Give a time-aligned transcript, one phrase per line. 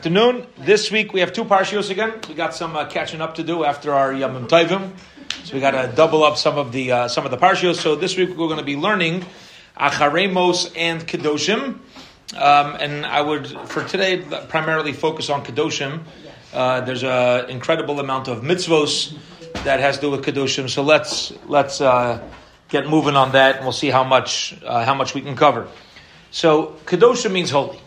[0.00, 0.46] Afternoon.
[0.56, 2.14] This week we have two parshios again.
[2.26, 4.92] We got some uh, catching up to do after our Yamim Tovim,
[5.44, 7.74] so we got to double up some of the uh, some of the parshios.
[7.74, 9.26] So this week we're going to be learning
[9.76, 11.80] Acharei Mos and Kedoshim,
[12.34, 16.00] um, and I would for today primarily focus on Kedoshim.
[16.54, 19.14] Uh, there's an incredible amount of mitzvos
[19.64, 20.70] that has to do with Kedoshim.
[20.70, 22.26] So let's let's uh,
[22.70, 25.68] get moving on that, and we'll see how much uh, how much we can cover.
[26.30, 27.78] So Kedoshim means holy.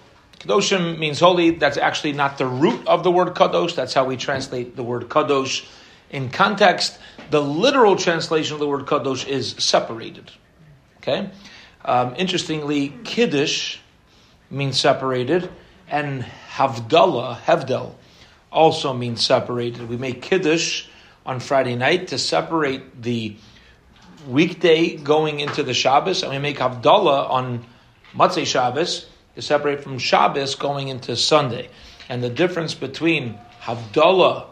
[0.43, 1.51] Kadoshim means holy.
[1.51, 3.75] That's actually not the root of the word kadosh.
[3.75, 5.65] That's how we translate the word kadosh.
[6.09, 10.31] In context, the literal translation of the word kadosh is separated.
[10.97, 11.29] Okay?
[11.85, 13.79] Um, interestingly, kiddush
[14.49, 15.49] means separated,
[15.87, 17.95] and havdalah, hevdel,
[18.51, 19.87] also means separated.
[19.87, 20.87] We make kiddush
[21.25, 23.37] on Friday night to separate the
[24.27, 27.65] weekday going into the Shabbos, and we make havdalah on
[28.13, 31.69] Motzei Shabbos is separate from Shabbos going into Sunday.
[32.09, 34.45] And the difference between Havdalah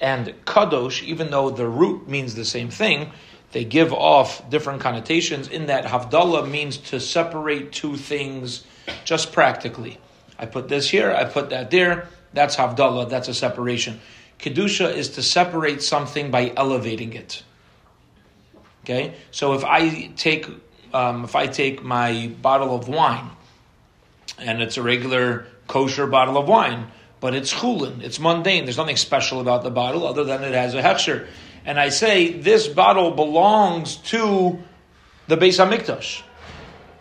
[0.00, 3.12] and Kadosh, even though the root means the same thing,
[3.52, 8.64] they give off different connotations in that Havdalah means to separate two things
[9.04, 9.98] just practically.
[10.38, 14.00] I put this here, I put that there, that's Havdalah, that's a separation.
[14.38, 17.42] Kedusha is to separate something by elevating it.
[18.84, 20.46] Okay, so if I take
[20.92, 23.30] um, if I take my bottle of wine
[24.42, 26.90] and it's a regular kosher bottle of wine,
[27.20, 28.64] but it's chulin, it's mundane.
[28.64, 31.26] There's nothing special about the bottle other than it has a hechsher.
[31.64, 34.58] And I say this bottle belongs to
[35.28, 36.22] the Beis Hamikdash.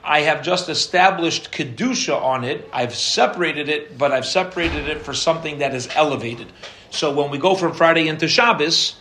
[0.04, 2.68] I have just established kedusha on it.
[2.74, 6.48] I've separated it, but I've separated it for something that is elevated.
[6.90, 8.96] So when we go from Friday into Shabbos,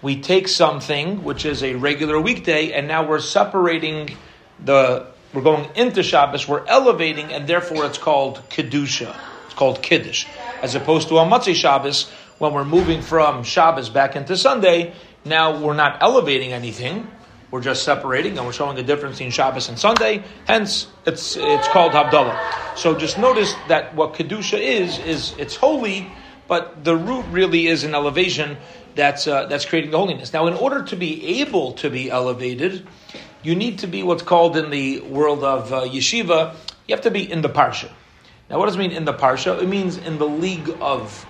[0.00, 4.16] we take something which is a regular weekday, and now we're separating
[4.64, 9.16] the we're going into Shabbos, we're elevating, and therefore it's called Kedusha.
[9.46, 10.26] It's called Kiddush.
[10.62, 15.60] As opposed to on Motzei Shabbos, when we're moving from Shabbos back into Sunday, now
[15.60, 17.08] we're not elevating anything.
[17.50, 20.24] We're just separating, and we're showing a difference between Shabbos and Sunday.
[20.46, 22.76] Hence, it's it's called Havdalah.
[22.76, 26.10] So just notice that what kedusha is is it's holy,
[26.48, 28.56] but the root really is an elevation
[28.96, 30.32] that's uh, that's creating the holiness.
[30.32, 32.86] Now, in order to be able to be elevated,
[33.44, 36.54] you need to be what's called in the world of uh, yeshiva,
[36.88, 37.90] you have to be in the parsha.
[38.48, 39.62] Now, what does it mean in the parsha?
[39.62, 41.26] It means in the league of.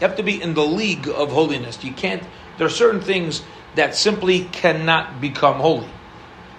[0.00, 1.82] You have to be in the league of holiness.
[1.82, 2.22] You can't.
[2.58, 3.42] There are certain things
[3.74, 5.88] that simply cannot become holy.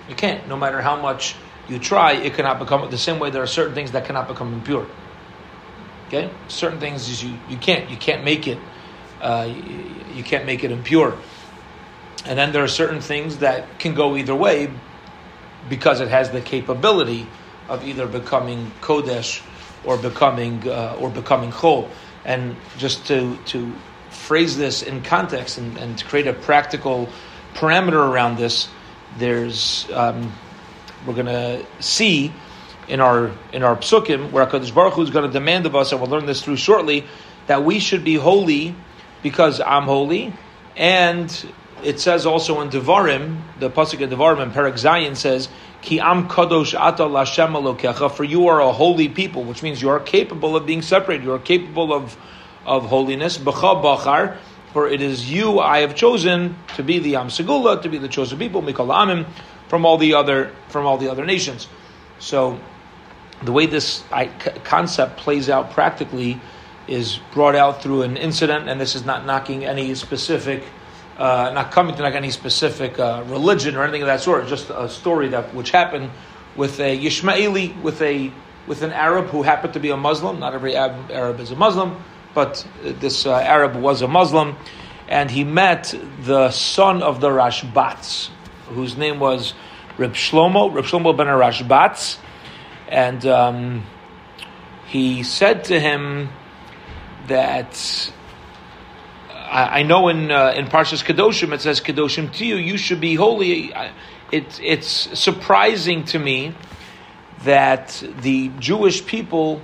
[0.10, 0.48] You can't.
[0.48, 1.36] No matter how much
[1.70, 3.30] you try, it cannot become the same way.
[3.30, 4.88] There are certain things that cannot become impure.
[6.08, 7.90] Okay, certain things you you can't.
[7.90, 8.58] You can't make it.
[9.22, 11.18] Uh, you, you can't make it impure.
[12.26, 14.72] And then there are certain things that can go either way,
[15.70, 17.28] because it has the capability
[17.70, 19.42] of either becoming kodesh
[19.84, 21.90] or becoming uh, or becoming chol.
[22.26, 23.74] And just to to
[24.10, 27.10] phrase this in context and, and to create a practical
[27.54, 28.68] parameter around this,
[29.18, 30.34] there's um,
[31.06, 32.34] we're going to see
[32.88, 35.92] in our in our psukim where Hakadosh Baruch Hu is going to demand of us,
[35.92, 37.06] and we'll learn this through shortly,
[37.48, 38.76] that we should be holy
[39.24, 40.34] because I'm holy,
[40.76, 41.30] and
[41.84, 45.50] it says also in Devarim, the pasuk in Devarim in Perek Zayin says,
[45.82, 49.90] "Ki am kadosh ata lashem alokecha." For you are a holy people, which means you
[49.90, 51.24] are capable of being separated.
[51.24, 52.18] You are capable of
[52.66, 53.38] of holiness.
[53.38, 54.38] B'cha bachar,
[54.74, 58.10] for it is you I have chosen to be the Am Segula, to be the
[58.10, 59.26] chosen people, Mikol Amim,
[59.68, 61.68] from all the other from all the other nations.
[62.20, 62.60] So,
[63.44, 64.04] the way this
[64.64, 66.42] concept plays out practically
[66.88, 70.64] is brought out through an incident, and this is not knocking any specific
[71.18, 74.48] uh, not coming to like any specific uh, religion or anything of that sort.
[74.48, 76.12] Just a story that which happened
[76.56, 78.32] with a Yishmaeli, with a
[78.68, 80.40] with an Arab who happened to be a Muslim.
[80.40, 84.56] Not every Arab is a Muslim, but this uh, Arab was a Muslim,
[85.08, 88.30] and he met the son of the Rashbats,
[88.70, 89.54] whose name was
[89.98, 92.18] Reb Shlomo, Reb Shlomo ben Rashbats,
[92.88, 93.84] and um,
[94.86, 96.30] he said to him
[97.28, 98.12] that
[99.50, 103.16] I, know in uh, in Parshas Kedoshim it says Kedoshim to you, you should be
[103.16, 103.74] holy.
[104.32, 106.54] It, it's surprising to me
[107.44, 109.62] that the Jewish people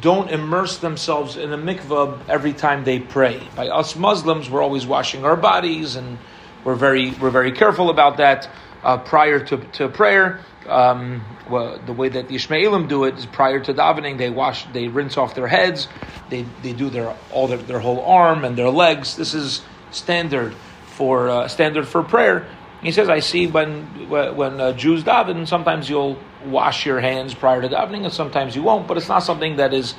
[0.00, 3.40] don't immerse themselves in a mikvah every time they pray.
[3.56, 6.18] By us Muslims, we're always washing our bodies and
[6.64, 8.48] we're very we're very careful about that
[8.82, 10.40] uh, prior to, to prayer.
[10.68, 14.64] Um, well, the way that the Ishmaelim do it is prior to davening, they wash,
[14.72, 15.88] they rinse off their heads,
[16.30, 19.16] they, they do their all their, their whole arm and their legs.
[19.16, 20.54] This is standard
[20.86, 22.48] for uh, standard for prayer.
[22.82, 27.62] He says, I see when when uh, Jews daven, sometimes you'll wash your hands prior
[27.62, 28.86] to davening, and sometimes you won't.
[28.86, 29.94] But it's not something that is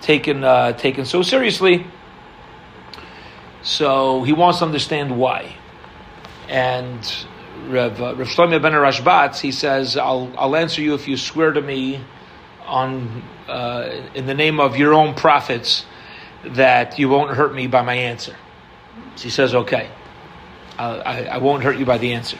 [0.00, 1.86] taken uh, taken so seriously.
[3.62, 5.56] So he wants to understand why.
[6.48, 7.26] And
[7.68, 11.52] Rav, uh, Rav Shlomo ben Rashbatz, he says, I'll, I'll answer you if you swear
[11.52, 12.04] to me
[12.66, 15.84] on uh, in the name of your own prophets
[16.44, 18.36] that you won't hurt me by my answer.
[19.16, 19.90] So he says, okay,
[20.78, 22.38] I, I won't hurt you by the answer.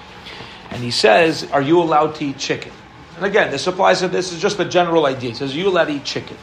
[0.71, 2.73] And he says, are you allowed to eat chicken?
[3.17, 5.31] And again, this applies to this is just a general idea.
[5.31, 6.37] He says, you allowed to eat chicken?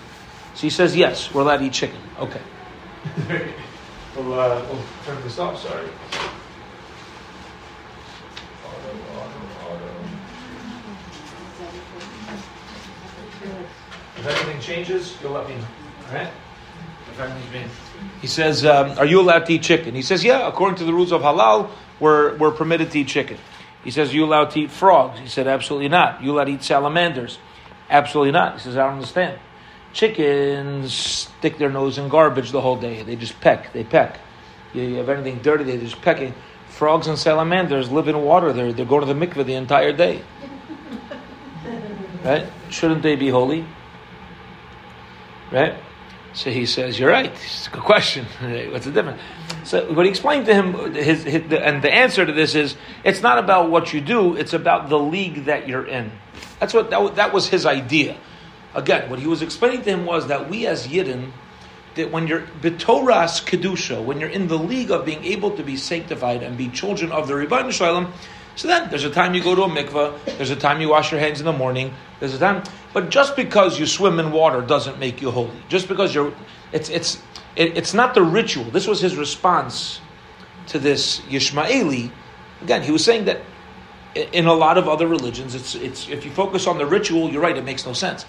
[0.54, 2.00] So he says, yes, we're allowed to eat chicken.
[2.20, 2.42] Okay.
[4.16, 5.88] we'll, uh, we'll turn this off, sorry.
[14.18, 15.68] If anything changes, you'll let me know.
[16.10, 16.32] All right?
[18.22, 20.94] He says, um, "Are you allowed to eat chicken?" He says, "Yeah, according to the
[20.94, 21.70] rules of halal,
[22.00, 23.38] we're we're permitted to eat chicken."
[23.84, 26.52] He says, "Are you allowed to eat frogs?" He said, "Absolutely not." You allowed to
[26.52, 27.40] eat salamanders?
[27.90, 28.54] Absolutely not.
[28.54, 29.40] He says, "I don't understand."
[29.94, 33.02] Chickens stick their nose in garbage the whole day.
[33.02, 33.74] They just peck.
[33.74, 34.20] They peck.
[34.74, 36.36] You have anything dirty, they just pecking.
[36.70, 38.54] Frogs and salamanders live in water.
[38.54, 40.22] They're they're going to the mikveh the entire day.
[42.24, 42.46] Right?
[42.70, 43.64] Shouldn't they be holy?
[45.52, 45.76] Right?
[46.34, 47.32] So he says, "You're right.
[47.32, 48.26] It's a good question.
[48.72, 49.22] What's the difference?"
[49.64, 53.22] So what he explained to him, his, his, and the answer to this is, it's
[53.22, 56.12] not about what you do; it's about the league that you're in.
[56.60, 58.18] That's what that, that was his idea.
[58.76, 61.32] Again, what he was explaining to him was that we as Yidden,
[61.96, 65.76] that when you're betoras kedusha, when you're in the league of being able to be
[65.76, 68.12] sanctified and be children of the Ribono Shel Olam,
[68.58, 71.12] so then there's a time you go to a mikveh, there's a time you wash
[71.12, 72.64] your hands in the morning, there's a time.
[72.92, 75.56] But just because you swim in water doesn't make you holy.
[75.70, 76.34] Just because you're,
[76.74, 77.22] it's it's
[77.56, 78.66] it, it's not the ritual.
[78.66, 80.02] This was his response
[80.68, 82.12] to this Yishmaeli.
[82.64, 83.42] Again, he was saying that
[84.16, 87.44] in a lot of other religions, it's it's if you focus on the ritual, you're
[87.44, 88.26] right, it makes no sense.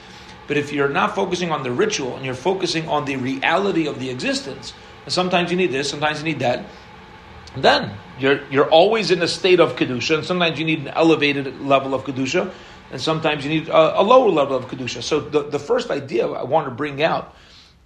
[0.46, 3.98] But if you're not focusing on the ritual and you're focusing on the reality of
[3.98, 6.66] the existence, and sometimes you need this, sometimes you need that,
[7.56, 11.60] then you're you're always in a state of kedusha, and sometimes you need an elevated
[11.60, 12.52] level of kedusha,
[12.90, 15.02] and sometimes you need a, a lower level of kedusha.
[15.02, 17.34] So the, the first idea I want to bring out,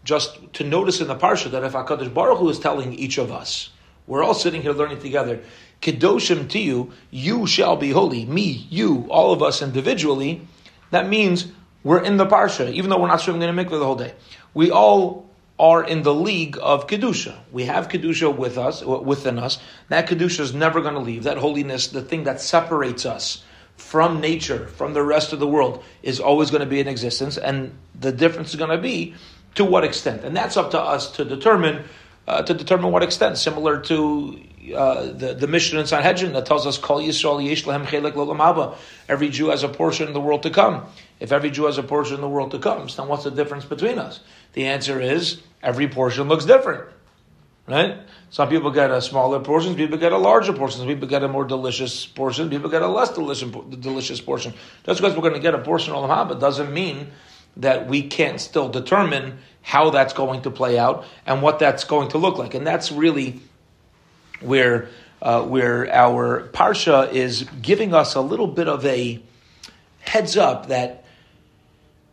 [0.04, 3.30] just to notice in the parsha that if Hakadosh Baruch Hu is telling each of
[3.30, 3.70] us,
[4.06, 5.40] we're all sitting here learning together,
[5.80, 8.26] kedoshim to you, you shall be holy.
[8.26, 10.46] Me, you, all of us individually.
[10.90, 11.46] That means
[11.84, 14.14] we're in the parsha, even though we're not swimming in a mikveh the whole day.
[14.54, 15.30] We all
[15.62, 17.38] are in the league of kedusha.
[17.52, 19.58] We have kedusha with us, within us.
[19.90, 21.22] That kedusha is never going to leave.
[21.22, 23.44] That holiness, the thing that separates us
[23.76, 27.38] from nature, from the rest of the world, is always going to be in existence,
[27.38, 29.14] and the difference is going to be
[29.54, 31.84] to what extent, and that's up to us to determine.
[32.24, 34.40] Uh, to determine what extent, similar to
[34.76, 38.76] uh, the the Mishnah in Sanhedrin that tells us, "Kol Yisrael yesh lehem chelek
[39.08, 40.86] Every Jew has a portion in the world to come.
[41.22, 43.64] If every Jew has a portion in the world to come, then what's the difference
[43.64, 44.18] between us?
[44.54, 46.88] The answer is every portion looks different,
[47.68, 47.98] right?
[48.30, 51.44] Some people get a smaller portion, people get a larger portion, people get a more
[51.44, 53.48] delicious portion, people get a less delicious,
[53.78, 54.52] delicious portion.
[54.84, 57.12] Just because we're going to get a portion of Haba doesn't mean
[57.56, 62.08] that we can't still determine how that's going to play out and what that's going
[62.08, 62.54] to look like.
[62.54, 63.42] And that's really
[64.40, 64.88] where,
[65.20, 69.22] uh, where our Parsha is giving us a little bit of a
[70.00, 71.01] heads up that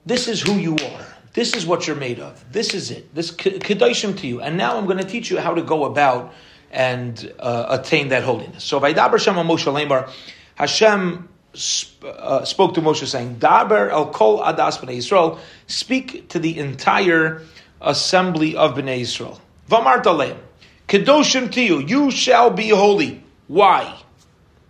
[0.10, 1.06] this is who you are.
[1.34, 2.44] This is what you're made of.
[2.52, 3.14] This is it.
[3.14, 4.42] This kedoshim to you.
[4.42, 6.34] And now I'm going to teach you how to go about
[6.72, 8.64] and uh, attain that holiness.
[8.64, 10.12] So Vaidaber Shem Moshe Lemar,
[10.56, 16.40] Hashem sp- uh, spoke to Moshe saying, Daber el kol adas b'nei Yisrael, speak to
[16.40, 17.44] the entire
[17.80, 19.40] assembly of b'nei Yisrael.
[19.70, 20.38] Vamart aleim,
[20.88, 23.24] kedoshim to you, you shall be holy.
[23.48, 23.96] Why?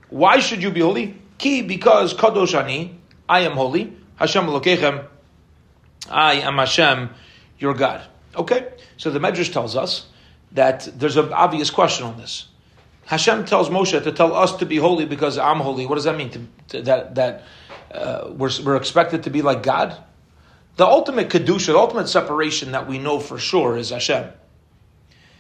[0.10, 1.16] Why should you be holy?
[1.38, 3.94] Ki, because kadosh ani, I am holy.
[4.18, 5.06] Hashem Elokechem,
[6.10, 7.10] I am Hashem,
[7.58, 8.06] your God.
[8.36, 10.08] Okay, so the Medrash tells us
[10.52, 12.48] that there's an obvious question on this.
[13.06, 15.88] Hashem tells Moshe to tell us to be holy because I'm holy.
[15.88, 16.30] What does that mean?
[16.30, 17.44] To, to, that that
[17.92, 19.98] uh, we're, we're expected to be like God?
[20.76, 24.30] The ultimate kedusha, the ultimate separation that we know for sure is Hashem.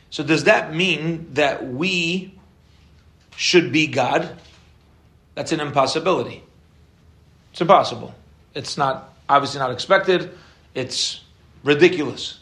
[0.09, 2.33] So does that mean that we
[3.35, 4.35] should be God?
[5.35, 6.43] That's an impossibility.
[7.51, 8.13] It's impossible.
[8.55, 10.31] It's not obviously not expected.
[10.73, 11.21] It's
[11.63, 12.39] ridiculous.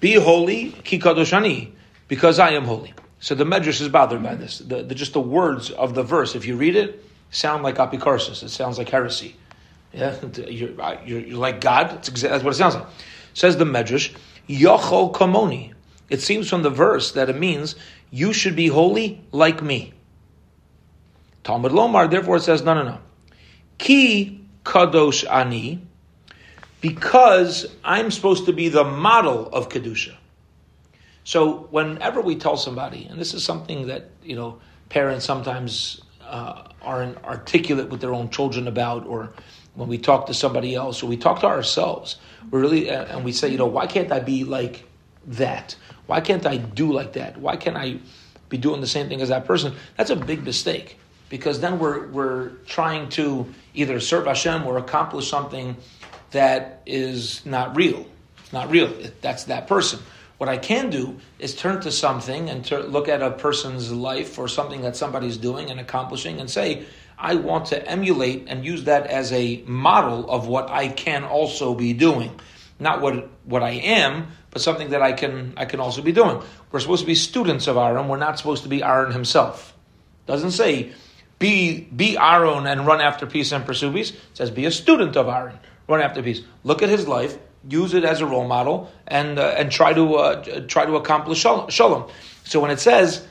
[0.00, 1.72] Be holy, ki kadoshani,
[2.08, 2.92] because I am holy.
[3.20, 4.58] So the Medrash is bothered by this.
[4.58, 8.42] The, the, just the words of the verse, if you read it, sound like apikarsis.
[8.42, 9.36] It sounds like heresy.
[9.94, 10.70] Yeah, you're,
[11.06, 11.90] you're, you're like God.
[11.90, 12.86] That's, exactly, that's what it sounds like.
[13.32, 14.14] Says the Medrash,
[14.48, 15.72] Yochol Kamoni.
[16.10, 17.76] It seems from the verse that it means
[18.10, 19.94] you should be holy like me.
[21.44, 22.98] Talmud Lomar, therefore, it says no, no, no.
[23.78, 25.82] Ki kadosh ani,
[26.84, 30.14] because I'm supposed to be the model of Kedusha.
[31.24, 34.60] So whenever we tell somebody, and this is something that, you know,
[34.90, 39.32] parents sometimes uh, aren't articulate with their own children about, or
[39.72, 42.16] when we talk to somebody else, or we talk to ourselves,
[42.50, 44.84] we really, and we say, you know, why can't I be like
[45.28, 45.74] that?
[46.04, 47.38] Why can't I do like that?
[47.38, 47.96] Why can't I
[48.50, 49.74] be doing the same thing as that person?
[49.96, 50.98] That's a big mistake
[51.30, 55.76] because then we're, we're trying to either serve Hashem or accomplish something
[56.34, 58.06] that is not real.
[58.38, 58.92] It's not real.
[59.22, 60.00] That's that person.
[60.36, 64.38] What I can do is turn to something and to look at a person's life
[64.38, 66.84] or something that somebody's doing and accomplishing and say,
[67.16, 71.74] I want to emulate and use that as a model of what I can also
[71.74, 72.38] be doing.
[72.80, 76.42] Not what, what I am, but something that I can, I can also be doing.
[76.72, 78.08] We're supposed to be students of Aaron.
[78.08, 79.72] We're not supposed to be Aaron himself.
[80.26, 80.92] Doesn't say
[81.38, 84.10] be, be Aaron and run after peace and pursue peace.
[84.10, 86.42] It says be a student of Aaron run after peace.
[86.62, 87.38] Look at his life,
[87.68, 91.38] use it as a role model, and uh, and try to uh, try to accomplish
[91.38, 92.08] shalom.
[92.44, 93.26] So when it says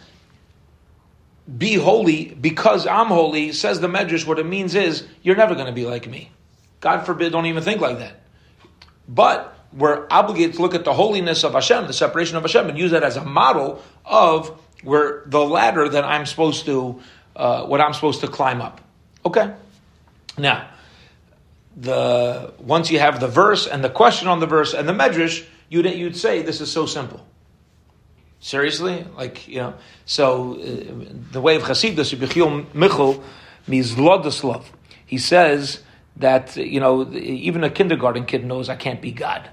[1.58, 5.68] be holy because I'm holy, says the Medrash, what it means is you're never going
[5.68, 6.32] to be like me.
[6.80, 8.22] God forbid, don't even think like that.
[9.08, 12.78] But we're obligated to look at the holiness of Hashem, the separation of Hashem, and
[12.78, 17.02] use that as a model of where the ladder that I'm supposed to,
[17.36, 18.82] uh, what I'm supposed to climb up.
[19.26, 19.54] Okay.
[20.38, 20.70] Now,
[21.76, 25.46] the once you have the verse and the question on the verse and the medrash,
[25.70, 27.26] you'd you'd say this is so simple.
[28.40, 29.74] Seriously, like you know.
[30.06, 33.24] So uh, the way of Chassidus, Yechiel Michel,
[33.68, 34.66] Mizlodoslav,
[35.06, 35.82] he says
[36.18, 39.50] that you know even a kindergarten kid knows I can't be God.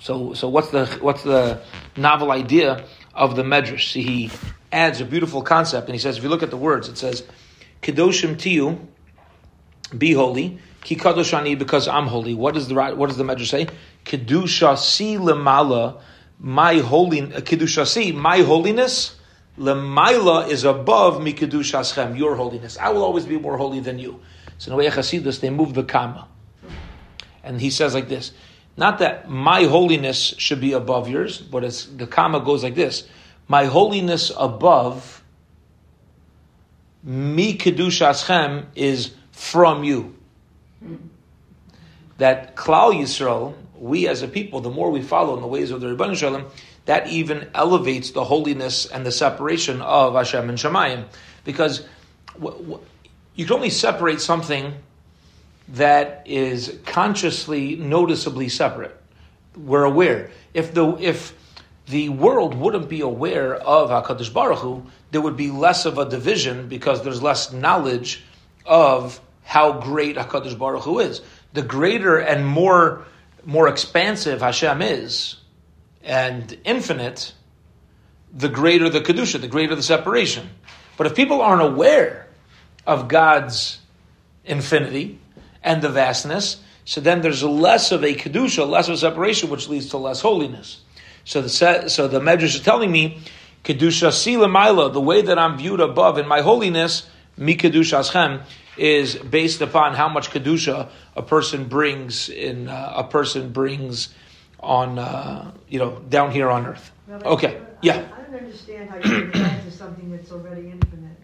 [0.00, 1.60] So so what's the what's the
[1.96, 3.92] novel idea of the medrash?
[3.92, 4.30] See, he
[4.70, 7.22] adds a beautiful concept, and he says if you look at the words, it says
[7.82, 8.84] kedoshim tiyu,
[9.96, 12.32] be holy Ki kadosh ani because I'm holy.
[12.32, 13.68] What does the what does the Medrash say?
[14.06, 16.00] Kedusha si lemala,
[16.40, 19.16] my holy kedusha si my holiness.
[19.58, 22.78] Lemaila is above mi kedushas your holiness.
[22.78, 24.20] I will always be more holy than you.
[24.56, 26.26] So in the way Chassidus, they move the kama,
[27.44, 28.32] and he says like this:
[28.78, 33.06] not that my holiness should be above yours, but it's, the kama goes like this:
[33.46, 35.22] my holiness above
[37.02, 40.17] mi kedushas is from you
[42.18, 45.80] that Klal Yisrael, we as a people, the more we follow in the ways of
[45.80, 46.50] the Ribono Shel Olam,
[46.84, 51.04] that even elevates the holiness and the separation of Hashem and Shemayim.
[51.44, 51.86] Because
[52.40, 54.74] you can only separate something
[55.68, 58.96] that is consciously, noticeably separate.
[59.56, 60.30] We're aware.
[60.54, 61.34] If the if
[61.86, 66.08] the world wouldn't be aware of Hakadosh Baruch Hu, there would be less of a
[66.08, 68.24] division because there's less knowledge
[68.66, 71.22] of how great Hakadosh Baruch Hu is.
[71.54, 73.06] The greater and more
[73.46, 75.36] more expansive Hashem is,
[76.04, 77.32] and infinite,
[78.30, 80.50] the greater the kedusha, the greater the separation.
[80.98, 82.28] But if people aren't aware
[82.86, 83.78] of God's
[84.44, 85.18] infinity
[85.64, 89.66] and the vastness, so then there's less of a kedusha, less of a separation, which
[89.66, 90.82] leads to less holiness.
[91.24, 93.22] So the so the Medrash is telling me
[93.64, 98.44] kedusha sila mila, the way that I'm viewed above in my holiness, mi kedusha
[98.78, 104.14] is based upon how much kedusha a person brings in uh, a person brings
[104.60, 106.90] on uh, you know down here on earth.
[107.24, 108.06] okay, yeah.
[108.16, 111.16] I don't understand how you can add to something that's already infinite.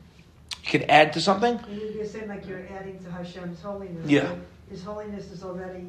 [0.64, 1.60] You can add to something.
[1.70, 4.08] You're saying like you're adding to Hashem's holiness.
[4.08, 4.34] Yeah.
[4.70, 5.86] His holiness is already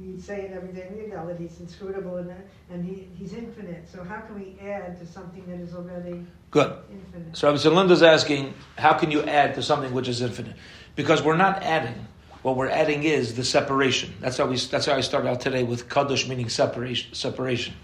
[0.00, 2.32] we say in everyday that he's inscrutable and,
[2.70, 3.88] and he, he's infinite.
[3.88, 6.76] So how can we add to something that is already good?
[6.92, 7.36] Infinite?
[7.36, 10.56] So Rabbi Linda's asking, how can you add to something which is infinite?
[10.96, 12.06] Because we're not adding.
[12.42, 14.14] What we're adding is the separation.
[14.20, 14.56] That's how we.
[14.56, 17.14] That's how I started out today with kadosh, meaning separation.
[17.14, 17.74] Separation.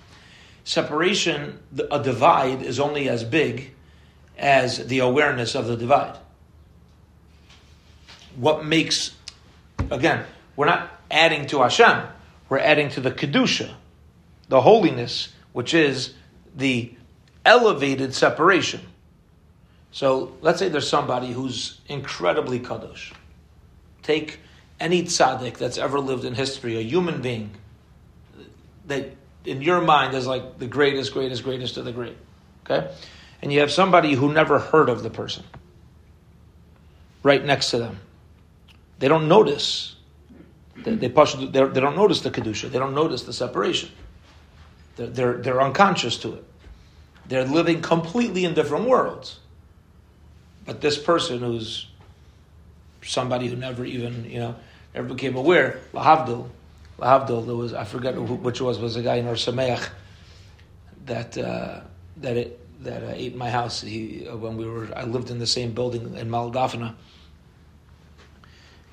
[0.65, 1.59] Separation.
[1.91, 3.75] A divide is only as big
[4.39, 6.19] as the awareness of the divide.
[8.37, 9.15] What makes,
[9.91, 10.25] again,
[10.57, 12.03] we're not adding to Hashem,
[12.49, 13.73] we're adding to the Kedusha,
[14.49, 16.15] the holiness, which is
[16.55, 16.93] the
[17.47, 18.81] elevated separation.
[19.93, 23.15] So let's say there's somebody who's incredibly Kadosh.
[24.03, 24.41] Take
[24.79, 27.53] any tzaddik that's ever lived in history, a human being,
[28.87, 29.13] that
[29.47, 32.17] in your mind is like the greatest, greatest, greatest of the great.
[32.65, 32.93] Okay?
[33.41, 35.45] And you have somebody who never heard of the person
[37.23, 38.01] right next to them.
[38.99, 39.97] They don't notice
[40.85, 42.71] they, they, they don't notice the kedusha.
[42.71, 43.91] They don't notice the separation.
[44.97, 46.45] They're, they're, they're unconscious to it.
[47.29, 49.41] They're living completely in different worlds.
[50.65, 51.87] But this person who's
[53.03, 54.57] somebody who never even, you know,
[54.95, 56.49] never became aware, lahavdil,
[56.99, 59.91] Lahavdil, there was I forget which was was a guy in Ohr Somayach
[61.05, 61.81] that uh,
[62.19, 63.83] that it that uh, ate my house.
[63.83, 66.95] He uh, when we were I lived in the same building in Maalot Dafna,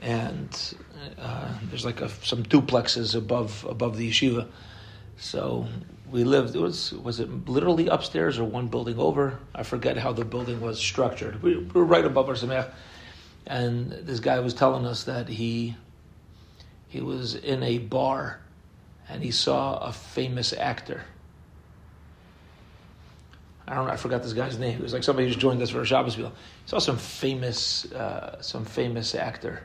[0.02, 0.76] and
[1.18, 4.48] uh, there's like a, some duplexes above above the yeshiva.
[5.18, 5.68] So
[6.14, 6.56] we lived.
[6.56, 9.40] It was was it literally upstairs or one building over?
[9.54, 11.42] I forget how the building was structured.
[11.42, 12.72] We, we were right above Ohr Somayach,
[13.48, 15.76] and this guy was telling us that he
[16.88, 18.40] he was in a bar
[19.10, 21.02] and he saw a famous actor.
[23.68, 23.94] I don't know.
[23.94, 24.78] I forgot this guy's name.
[24.78, 26.30] It was like somebody just joined us for a Shabbos meal.
[26.64, 29.64] He saw some famous, uh, some famous actor.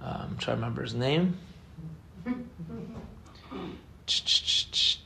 [0.00, 1.36] Um, I'm trying to remember his name.
[4.06, 4.98] It's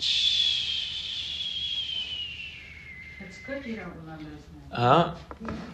[3.46, 4.62] good you don't remember his name.
[4.72, 5.14] Uh,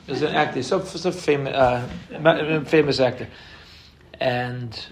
[0.06, 3.28] there's an actor, some, some famous, uh, famous actor,
[4.20, 4.86] and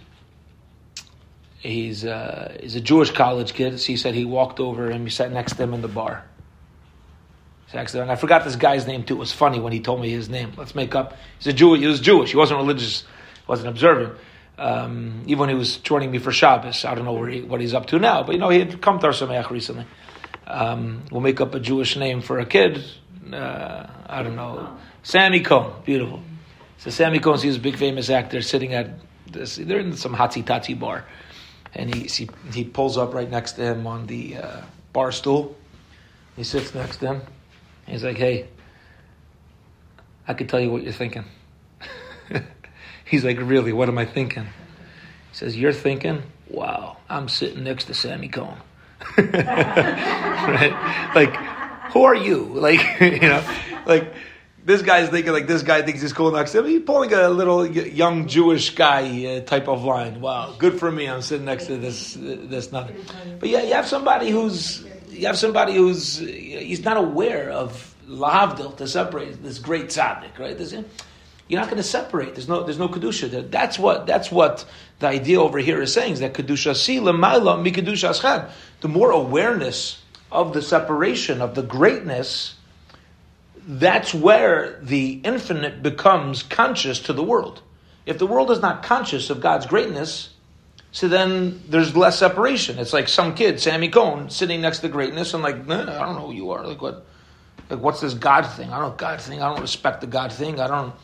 [1.59, 3.81] he's uh, he's a Jewish college kid.
[3.81, 6.25] So he said he walked over and he sat next to him in the bar.
[7.73, 9.15] And I forgot this guy's name too.
[9.15, 10.53] It was funny when he told me his name.
[10.57, 11.17] Let's make up.
[11.39, 11.75] He's a Jew.
[11.75, 12.31] He was Jewish.
[12.33, 13.03] He wasn't religious.
[13.03, 14.19] He wasn't observant.
[14.61, 17.73] Um, even when he was joining me for Shabbos, I don't know he, what he's
[17.73, 18.23] up to now.
[18.23, 19.87] But you know, he had come to Ohr Somayach recently.
[20.47, 22.85] Um, we'll make up a Jewish name for a kid.
[23.33, 24.77] Uh, I don't know.
[25.03, 25.73] Sammy Cohn.
[25.87, 26.23] Beautiful.
[26.77, 28.91] So Sammy Cohn, he's a big famous actor sitting at
[29.27, 29.57] this.
[29.57, 31.07] They're in some Hatzi Tati bar,
[31.75, 34.61] and he, he he pulls up right next to him on the uh,
[34.93, 35.57] bar stool.
[36.37, 37.23] He sits next to him.
[37.87, 38.49] He's like, hey,
[40.29, 41.25] I could tell you what you're thinking.
[43.11, 44.45] He's like, really, what am I thinking?
[44.45, 44.51] He
[45.33, 48.57] says, you're thinking, wow, I'm sitting next to Sammy Cohn.
[49.19, 51.11] right?
[51.15, 51.35] Like,
[51.93, 52.45] who are you?
[52.61, 53.45] Like, you know,
[53.85, 54.15] like
[54.65, 56.67] this guy's thinking like this guy thinks he's cool next to him.
[56.67, 60.21] He's pulling a little young Jewish guy uh, type of line.
[60.21, 61.09] Wow, good for me.
[61.09, 62.97] I'm sitting next to this this nothing.
[63.41, 68.77] But yeah, you have somebody who's you have somebody who's he's not aware of lahavdil
[68.77, 70.57] to separate this great tzaddik, right?
[70.57, 70.75] There's,
[71.51, 72.37] you're not going to separate.
[72.37, 73.51] There's no there's no kedusha.
[73.51, 74.65] That's what that's what
[75.01, 78.53] the idea over here is saying is that kedusha si lemaila mi kedusha aschad.
[78.83, 82.55] The more awareness of the separation of the greatness,
[83.67, 87.63] that's where the infinite becomes conscious to the world.
[88.07, 90.31] If the world is not conscious of God's greatness,
[90.93, 92.79] so then there's less separation.
[92.79, 96.15] It's like some kid, Sammy Cohn, sitting next to greatness and like, nah, I don't
[96.15, 96.65] know who you are.
[96.65, 97.07] Like what?
[97.69, 98.73] Like what's this God thing?
[98.73, 99.43] I don't God thing.
[99.43, 100.61] I don't respect the God thing.
[100.61, 100.95] I don't.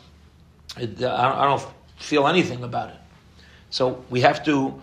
[0.79, 1.65] It, I don't
[1.97, 2.97] feel anything about it.
[3.69, 4.81] So we have to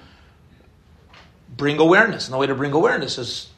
[1.57, 3.48] bring awareness, and the way to bring awareness is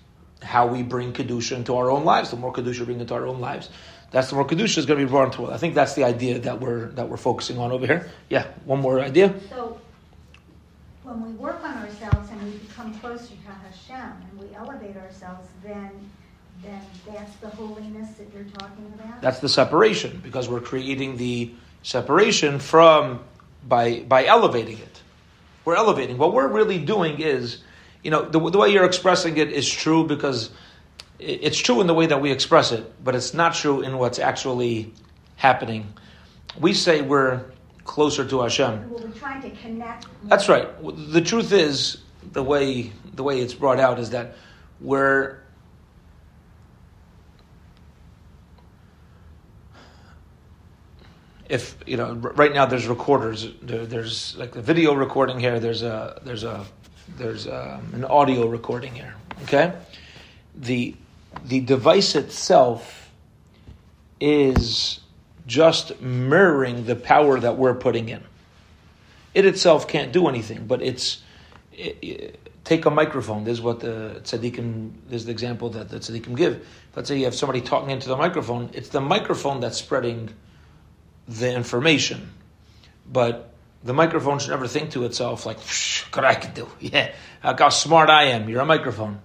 [0.42, 2.30] how we bring kedusha into our own lives.
[2.30, 3.70] The more kedusha we bring into our own lives,
[4.10, 5.42] that's the more kedusha is going to be brought into.
[5.42, 5.54] world.
[5.54, 8.10] I think that's the idea that we're that we're focusing on over here.
[8.28, 9.34] Yeah, one more idea.
[9.48, 9.80] So
[11.02, 15.48] when we work on ourselves and we become closer to Hashem and we elevate ourselves,
[15.62, 15.90] then
[16.62, 19.20] then that's the holiness that you're talking about.
[19.20, 21.52] That's the separation because we're creating the
[21.86, 23.20] separation from
[23.68, 25.02] by by elevating it.
[25.64, 26.18] We're elevating.
[26.18, 27.58] What we're really doing is,
[28.02, 30.50] you know, the, the way you're expressing it is true because
[31.20, 34.18] it's true in the way that we express it, but it's not true in what's
[34.18, 34.92] actually
[35.36, 35.92] happening.
[36.60, 37.44] We say we're
[37.84, 38.90] closer to Hashem.
[38.90, 40.06] Well, we're trying to connect.
[40.24, 40.68] That's right.
[41.12, 41.98] The truth is,
[42.32, 44.34] the way the way it's brought out is that
[44.80, 45.38] we're
[51.48, 55.82] if you know right now there's recorders there, there's like a video recording here there's
[55.82, 56.64] a there's a
[57.16, 59.72] there's a, an audio recording here okay?
[60.54, 60.94] The
[61.44, 63.10] the device itself
[64.20, 65.00] is
[65.46, 68.24] just mirroring the power that we're putting in.
[69.34, 71.22] It itself can't do anything but it's
[71.72, 75.88] it, it, take a microphone this is what the tzaddikim this is the example that
[75.90, 76.66] the tzaddikim give.
[76.96, 80.30] Let's say you have somebody talking into the microphone it's the microphone that's spreading
[81.28, 82.30] the information,
[83.10, 85.58] but the microphone should never think to itself like,
[86.14, 86.68] "What I can do?
[86.80, 87.12] Yeah,
[87.44, 89.20] look how smart I am." You're a microphone.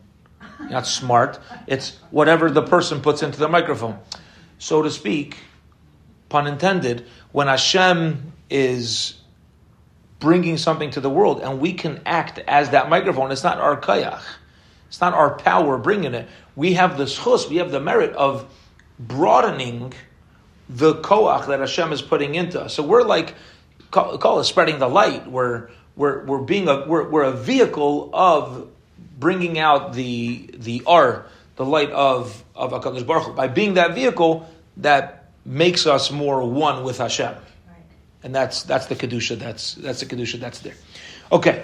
[0.60, 1.40] You're not smart.
[1.68, 4.00] It's whatever the person puts into the microphone,
[4.60, 5.38] so to speak.
[6.30, 7.06] Pun intended.
[7.32, 9.22] When Hashem is
[10.22, 13.32] bringing something to the world, and we can act as that microphone.
[13.32, 14.22] It's not our koach.
[14.88, 16.30] It's not our power bringing it.
[16.56, 18.50] We have the zchus, we have the merit of
[19.00, 19.94] broadening
[20.70, 22.74] the koach that Hashem is putting into us.
[22.74, 23.36] So we're like,
[23.92, 25.30] call, call it spreading the light.
[25.30, 28.70] We're, we're, we're being a, we're, we're a vehicle of
[29.20, 31.26] bringing out the, the R,
[31.58, 33.34] the light of, of HaKadosh Baruch Hu.
[33.34, 37.34] By being that vehicle, that makes us more one with Hashem.
[37.34, 37.44] Right.
[38.24, 40.76] And that's, that's the Kedusha, that's, that's the Kedusha that's there.
[41.32, 41.64] Okay.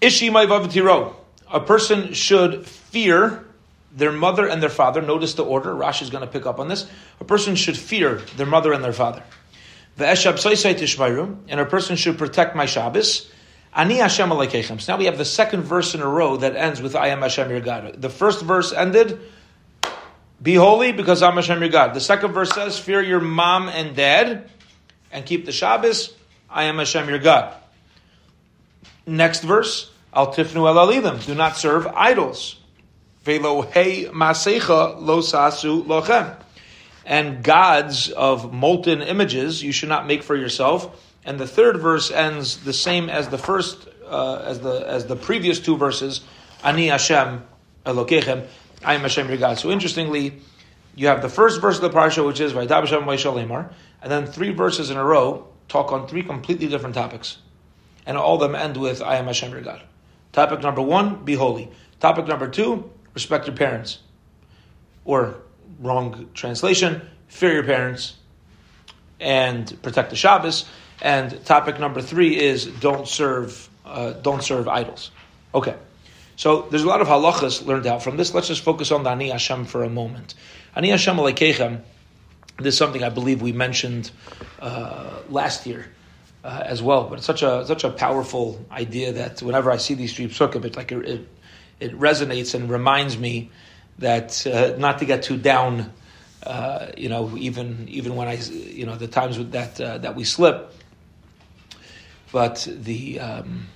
[0.00, 1.14] Ishi Maivavatiro.
[1.50, 3.44] A person should fear
[3.92, 5.00] their mother and their father.
[5.02, 5.72] Notice the order.
[5.74, 6.88] Rashi is going to pick up on this.
[7.20, 9.22] A person should fear their mother and their father.
[9.98, 13.30] And a person should protect my Shabbos.
[13.74, 16.96] Ani Hashem So now we have the second verse in a row that ends with
[16.96, 18.00] I am Hashem your God.
[18.00, 19.20] The first verse ended,
[20.42, 21.94] be holy because I'm Hashem your God.
[21.94, 24.50] The second verse says, fear your mom and dad
[25.12, 26.14] and keep the Shabbos.
[26.48, 27.54] I am Hashem your God.
[29.06, 31.24] Next verse, Al tifnu el alilim.
[31.26, 32.57] Do not serve idols.
[33.28, 36.34] Velo hey masecha lo sasu lochem.
[37.04, 40.98] And gods of molten images you should not make for yourself.
[41.26, 45.14] And the third verse ends the same as the first, uh, as the as the
[45.14, 46.22] previous two verses.
[46.64, 47.46] Ani Hashem
[47.84, 48.46] Elokechem.
[48.82, 49.58] I am Hashem your God.
[49.58, 50.40] So interestingly,
[50.94, 53.68] you have the first verse of the parsha, which is Vaydav Hashem
[54.00, 57.38] and then three verses in a row talk on three completely different topics
[58.06, 59.82] and all of them end with I am Hashem your God.
[60.32, 61.70] Topic number one, be holy.
[62.00, 63.98] Topic number two, respect your parents.
[65.04, 65.18] Or
[65.80, 68.14] wrong translation, fear your parents
[69.20, 70.64] and protect the Shabbos.
[71.02, 75.10] And topic number three is don't serve uh, don't serve idols.
[75.54, 75.76] Okay.
[76.36, 78.32] So there's a lot of halachas learned out from this.
[78.34, 80.34] Let's just focus on the Ani Hashem for a moment.
[80.76, 81.80] Ani Hashem Elokechem,
[82.58, 84.12] this is something I believe we mentioned
[84.60, 85.86] uh, last year
[86.44, 87.08] uh, as well.
[87.08, 90.64] But it's such a such a powerful idea that whenever I see these three psukim,
[90.64, 91.26] it like it,
[91.80, 93.50] it, resonates and reminds me
[93.98, 95.92] that uh, not to get too down.
[96.42, 100.24] Uh, you know, even even when I, you know, the times that uh, that we
[100.24, 100.72] slip.
[102.30, 103.66] But the um,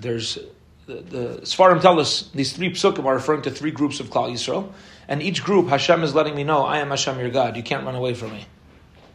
[0.00, 0.38] there's
[0.86, 4.30] the, the Sfarim tell us these three psukim are referring to three groups of Klal
[4.30, 4.72] Yisrael,
[5.08, 7.56] and each group Hashem is letting me know I am Hashem your God.
[7.56, 8.46] You can't run away from me.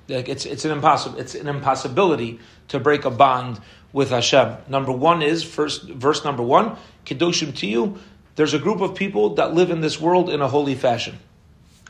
[0.08, 2.40] Like it's it's an impossible it's an impossibility
[2.70, 3.60] to break a bond
[3.94, 4.58] with Hashem.
[4.68, 8.00] Number one is first verse number one, Kedoshim to you.
[8.40, 11.20] There's a group of people that live in this world in a holy fashion.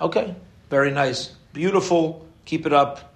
[0.01, 0.33] Okay,
[0.71, 2.25] very nice, beautiful.
[2.45, 3.13] Keep it up.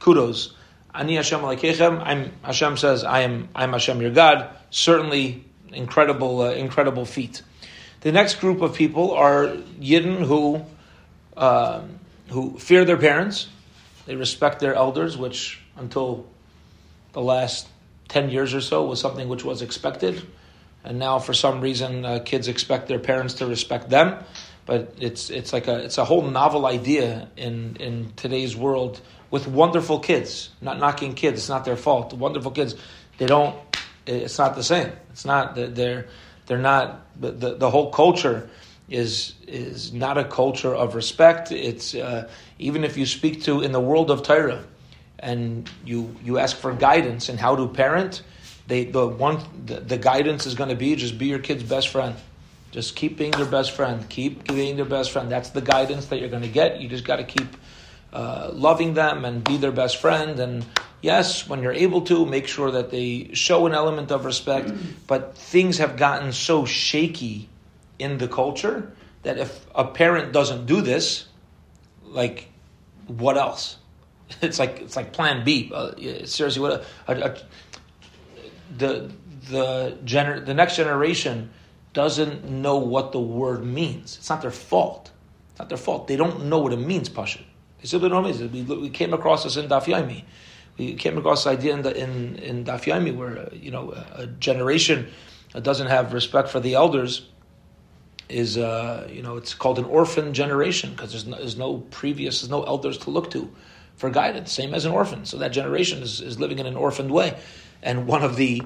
[0.00, 0.52] Kudos.
[0.92, 2.02] Ani Hashem Elokechem.
[2.04, 4.50] I'm Hashem says I am I'm Hashem your God.
[4.70, 7.42] Certainly incredible uh, incredible feat.
[8.00, 9.46] The next group of people are
[9.80, 10.64] Yidden who
[11.36, 11.82] uh,
[12.30, 13.46] who fear their parents
[14.06, 16.26] they respect their elders, which until
[17.12, 17.68] the last
[18.08, 20.26] 10 years or so was something which was expected.
[20.88, 24.24] And now, for some reason, uh, kids expect their parents to respect them.
[24.64, 28.98] But it's, it's like a, it's a whole novel idea in, in today's world
[29.30, 30.48] with wonderful kids.
[30.62, 32.14] Not knocking kids, it's not their fault.
[32.14, 32.74] Wonderful kids,
[33.18, 33.54] they don't,
[34.06, 34.90] it's not the same.
[35.10, 36.06] It's not, they're,
[36.46, 38.48] they're not, the, the, the whole culture
[38.88, 41.52] is is not a culture of respect.
[41.52, 44.64] It's uh, even if you speak to in the world of Torah,
[45.18, 48.22] and you you ask for guidance and how to parent,
[48.68, 51.88] they the one the, the guidance is going to be just be your kid's best
[51.88, 52.14] friend.
[52.70, 54.08] Just keep being their best friend.
[54.08, 55.30] Keep being their best friend.
[55.30, 56.80] That's the guidance that you're going to get.
[56.80, 57.48] You just got to keep
[58.12, 60.38] uh, loving them and be their best friend.
[60.38, 60.66] And
[61.00, 64.70] yes, when you're able to, make sure that they show an element of respect.
[65.06, 67.48] But things have gotten so shaky
[67.98, 71.26] in the culture that if a parent doesn't do this,
[72.04, 72.48] like
[73.06, 73.76] what else?
[74.42, 75.72] It's like it's like Plan B.
[75.74, 75.92] Uh,
[76.26, 77.36] seriously, what a, a, a,
[78.76, 79.10] the
[79.50, 81.50] the gener- the next generation
[81.92, 84.16] doesn't know what the word means.
[84.18, 85.10] It's not their fault.
[85.50, 86.06] It's not their fault.
[86.06, 87.08] They don't know what it means.
[87.08, 87.40] Pasha.
[87.80, 88.46] They simply don't know.
[88.46, 90.24] We, we came across this in Daf Yomi.
[90.76, 93.92] We came across this idea in the, in in Daf Yomi where uh, you know
[93.92, 95.08] a, a generation
[95.52, 97.28] that doesn't have respect for the elders
[98.28, 102.40] is uh, you know it's called an orphan generation because there's no, there's no previous
[102.40, 103.50] there's no elders to look to
[103.96, 107.10] for guidance same as an orphan so that generation is, is living in an orphaned
[107.10, 107.36] way
[107.82, 108.62] and one of the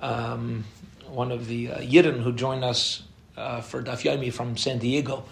[0.00, 0.64] um,
[1.08, 3.02] one of the uh, Yidden who join us
[3.36, 5.24] uh, for Daf Yomi from San Diego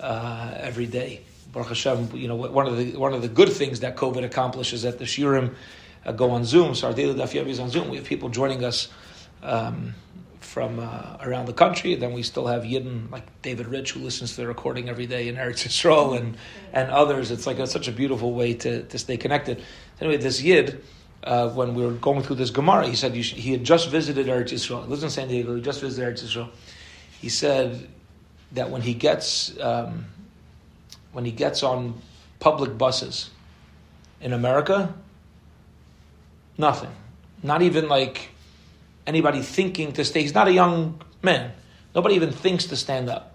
[0.00, 3.80] uh, every day Baruch Hashem you know one of the one of the good things
[3.80, 5.54] that COVID accomplishes that the shiurim
[6.04, 8.28] uh, go on Zoom so our daily Daf Yomi is on Zoom we have people
[8.28, 8.88] joining us
[9.42, 9.94] um,
[10.54, 11.96] from uh, around the country.
[11.96, 15.26] Then we still have Yidden like David Rich, who listens to the recording every day
[15.26, 16.36] in Eretz Yisrael, and
[16.72, 17.32] and others.
[17.32, 19.64] It's like a, such a beautiful way to, to stay connected.
[20.00, 20.84] Anyway, this Yid,
[21.24, 24.26] uh, when we were going through this Gemara, he said should, he had just visited
[24.26, 24.84] Eretz Yisrael.
[24.84, 25.56] He lives in San Diego.
[25.56, 26.50] He just visited Eretz Yisrael.
[27.20, 27.88] He said
[28.52, 30.04] that when he gets um,
[31.12, 32.00] when he gets on
[32.40, 33.30] public buses
[34.20, 34.94] in America,
[36.58, 36.90] nothing.
[37.42, 38.30] Not even like
[39.06, 40.22] anybody thinking to stay.
[40.22, 41.52] He's not a young man.
[41.94, 43.34] Nobody even thinks to stand up.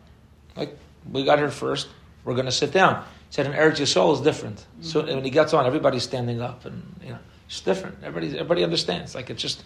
[0.56, 0.78] Like,
[1.10, 1.88] we got here first,
[2.26, 3.04] we're going to sit down.
[3.30, 4.58] He said, in Eretz Yisrael is different.
[4.58, 4.84] Mm-hmm.
[4.84, 7.20] So when he gets on, everybody's standing up, and you know,
[7.50, 7.98] it's different.
[8.04, 9.14] Everybody, everybody understands.
[9.16, 9.64] Like it's just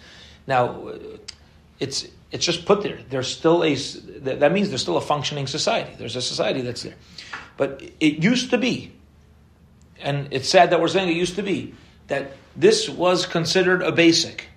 [0.48, 0.94] now,
[1.80, 2.98] it's It's just put there.
[3.10, 3.76] There's still a,
[4.40, 5.94] that means there's still a functioning society.
[6.00, 6.96] There's a society that's there.
[7.58, 8.92] But it used to be,
[10.02, 11.76] and it's sad that we're saying it used to be,
[12.08, 14.48] that this was considered a basic.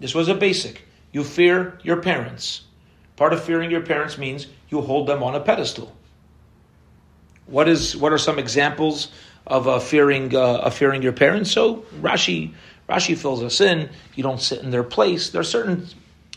[0.00, 0.82] This was a basic.
[1.12, 2.66] You fear your parents.
[3.14, 5.94] Part of fearing your parents means you hold them on a pedestal.
[7.46, 9.12] What is what are some examples
[9.46, 11.52] of uh, fearing uh, of fearing your parents?
[11.52, 12.54] So Rashi
[12.90, 13.88] Rashi fills us in.
[14.14, 15.30] You don't sit in their place.
[15.30, 15.86] There are certain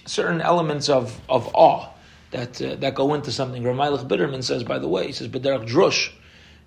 [0.05, 1.89] certain elements of, of awe
[2.31, 3.63] that uh, that go into something.
[3.63, 6.11] Reb Meilech Biderman says, by the way, he says B'derech Drush,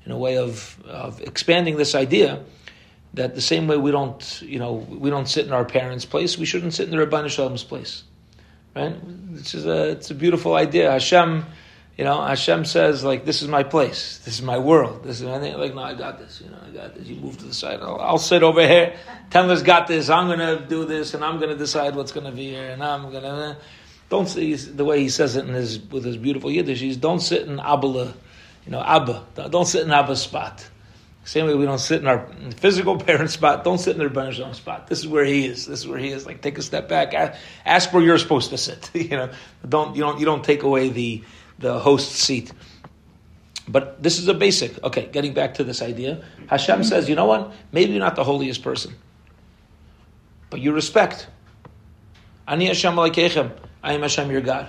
[0.05, 2.43] in a way of of expanding this idea
[3.15, 6.39] that the same way we don't you know we don't sit in our parents' place,
[6.39, 8.05] we shouldn't sit in the Ribono Shel Olam's place.
[8.75, 8.95] Right?
[9.33, 10.91] This is a it's a beautiful idea.
[10.91, 11.47] Hashem,
[11.97, 14.19] you know, Hashem says like, "This is my place.
[14.19, 15.03] This is my world.
[15.03, 16.43] This is." I think like, no, I got this.
[16.45, 17.07] You know, I got this.
[17.07, 17.81] You move to the side.
[17.81, 18.97] I'll, I'll sit over here.
[19.31, 20.11] Tendler's got this.
[20.11, 22.71] I'm going to do this, and I'm going to decide what's going to be here,
[22.71, 23.29] and I'm going to.
[23.29, 23.55] Eh.
[24.09, 26.81] Don't see the way he says it in his with his beautiful Yiddish.
[26.81, 29.27] He's don't sit in Abba, you know, Abba.
[29.51, 30.69] Don't sit in Abba's spot.
[31.27, 32.25] Same way we don't sit in our
[32.57, 33.65] physical parent spot.
[33.65, 34.87] Don't sit in their Rebbeinu spot.
[34.87, 35.67] This is where he is.
[35.67, 36.25] This is where he is.
[36.25, 37.37] Like take a step back.
[37.65, 38.91] Ask where you're supposed to sit.
[38.95, 39.31] you know,
[39.69, 41.25] don't you don't you don't take away the
[41.59, 42.53] the host seat.
[43.69, 44.83] But this is a basic.
[44.85, 47.53] Okay, getting back to this idea, Hashem says, you know what?
[47.73, 48.95] Maybe you're not the holiest person,
[50.51, 51.27] but you respect.
[52.47, 53.53] Ani Hashem Elokechem.
[53.83, 54.69] I am Hashem your God.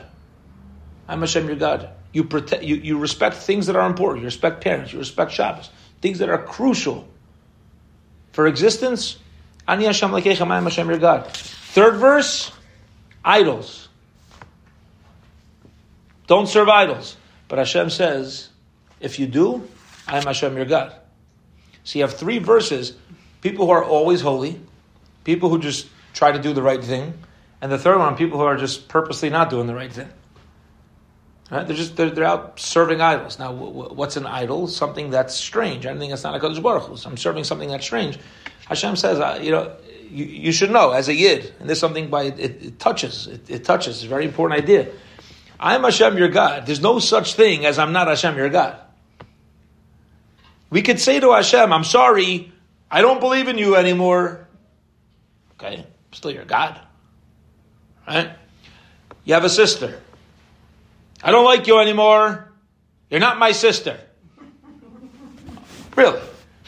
[1.08, 1.89] I'm Hashem your God.
[2.12, 2.63] You protect.
[2.63, 4.21] You, you respect things that are important.
[4.21, 4.93] You respect parents.
[4.93, 5.69] You respect Shabbos
[6.02, 7.08] things that are crucial
[8.32, 9.17] for existence.
[9.67, 11.28] Ani Hashem Lekechem, I am Hashem your God.
[11.28, 12.52] Third verse,
[13.26, 13.87] idols.
[16.28, 17.18] Don't serve idols.
[17.48, 18.50] But Hashem says,
[19.00, 19.68] if you do,
[20.08, 20.94] I am Hashem your God.
[21.84, 22.96] So you have three verses
[23.42, 24.60] people who are always holy,
[25.24, 27.13] people who just try to do the right thing,
[27.62, 30.10] and the third one, people who are just purposely not doing the right thing.
[31.50, 31.66] Right?
[31.66, 33.40] They're just they're, they're out serving idols.
[33.40, 34.68] Now, what's an idol?
[34.68, 35.86] Something that's strange.
[35.86, 38.20] Anything that's not a Kadosh Baruch I'm serving something that's strange.
[38.68, 39.74] Hashem says, uh, you know,
[40.10, 43.28] you, you, should know as a yid, and there's something by it, it touches.
[43.28, 43.98] It, it, touches.
[43.98, 44.90] It's a very important idea.
[45.60, 46.65] I'm Hashem, your God.
[46.65, 48.80] There's no such thing as I'm not Hashem, your God.
[50.70, 52.52] We could say to Hashem, I'm sorry,
[52.91, 54.48] I don't believe in you anymore.
[55.54, 56.80] Okay, I'm still your God.
[58.08, 58.32] Right?
[59.24, 60.00] You have a sister.
[61.24, 62.52] I don't like you anymore.
[63.10, 64.00] You're not my sister.
[65.96, 66.22] Really?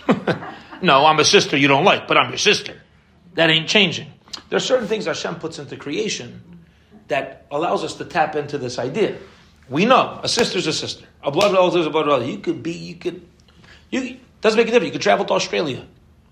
[0.81, 2.81] no, I'm a sister you don't like, but I'm your sister.
[3.35, 4.11] That ain't changing.
[4.49, 6.58] There are certain things Hashem puts into creation
[7.09, 9.17] that allows us to tap into this idea.
[9.67, 12.29] We know a sister's a sister, a blood relative is a blood relative.
[12.29, 13.27] You could be, you could,
[13.91, 14.87] you doesn't make a difference.
[14.87, 15.85] You could travel to Australia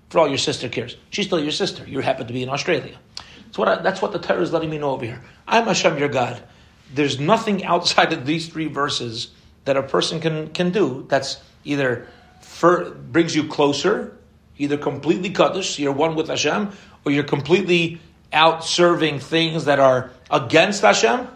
[0.10, 0.98] for all your sister cares.
[1.10, 1.86] She's still your sister.
[1.86, 2.98] You happen to be in Australia.
[3.46, 5.22] That's what I, that's what the Torah is letting me know over here.
[5.48, 6.42] I'm Hashem, your God
[6.94, 9.30] there's nothing outside of these three verses
[9.66, 12.08] that a person can, can do that's either
[12.42, 14.18] for, brings you closer,
[14.58, 16.72] either completely kaddish, you're one with Hashem,
[17.06, 18.00] or you're completely
[18.38, 21.28] out serving things that are against Hashem.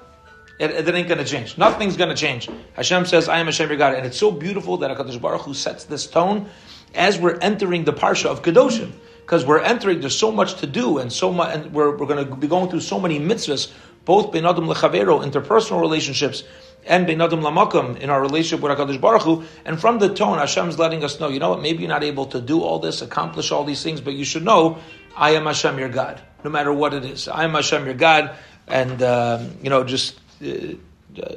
[0.60, 1.58] It, it ain't going to change.
[1.58, 2.48] Nothing's going to change.
[2.74, 5.54] Hashem says, "I am Hashem your God," and it's so beautiful that Hakadosh Baruch Hu
[5.56, 6.50] sets this tone
[6.94, 10.00] as we're entering the parsha of Kedoshim because we're entering.
[10.00, 12.70] There's so much to do, and so much, and we're, we're going to be going
[12.70, 13.72] through so many mitzvahs
[14.06, 16.44] both Ben Adam Lechavero, interpersonal relationships,
[16.86, 19.44] and Ben Adam Lamakam in our relationship with HaKadosh Baruch Hu.
[19.66, 22.26] And from the tone, Hashem's letting us know, you know what, maybe you're not able
[22.28, 24.80] to do all this, accomplish all these things, but you should know,
[25.16, 27.28] I am Hashem your God, no matter what it is.
[27.28, 28.36] I am Hashem your God,
[28.68, 30.74] and, um, you know, just uh,
[31.22, 31.36] uh,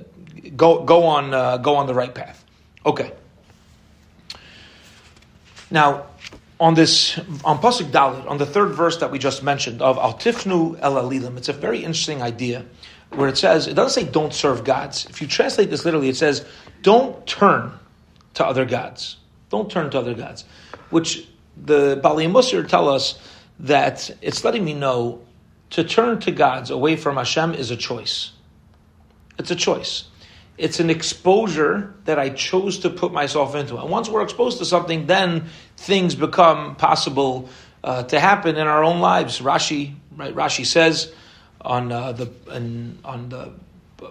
[0.56, 2.44] go, go, on, uh, go on the right path.
[2.86, 3.12] Okay.
[5.70, 6.06] Now,
[6.60, 10.14] on this on pasuk Daled, on the third verse that we just mentioned of Al
[10.14, 12.64] Tifnu El Alilim, it's a very interesting idea
[13.10, 15.06] where it says it doesn't say don't serve gods.
[15.10, 16.46] If you translate this literally, it says
[16.82, 17.72] don't turn
[18.34, 19.16] to other gods.
[19.50, 20.44] Don't turn to other gods,
[20.90, 23.18] which the Baalei Mussar tell us
[23.60, 25.20] that it's letting me know
[25.70, 28.32] to turn to gods away from Hashem is a choice.
[29.38, 30.04] It's a choice
[30.56, 33.76] it's an exposure that I chose to put myself into.
[33.76, 37.48] And once we're exposed to something, then things become possible
[37.82, 39.40] uh, to happen in our own lives.
[39.40, 40.34] Rashi, right?
[40.34, 41.12] Rashi says
[41.60, 43.52] on uh, the in, on the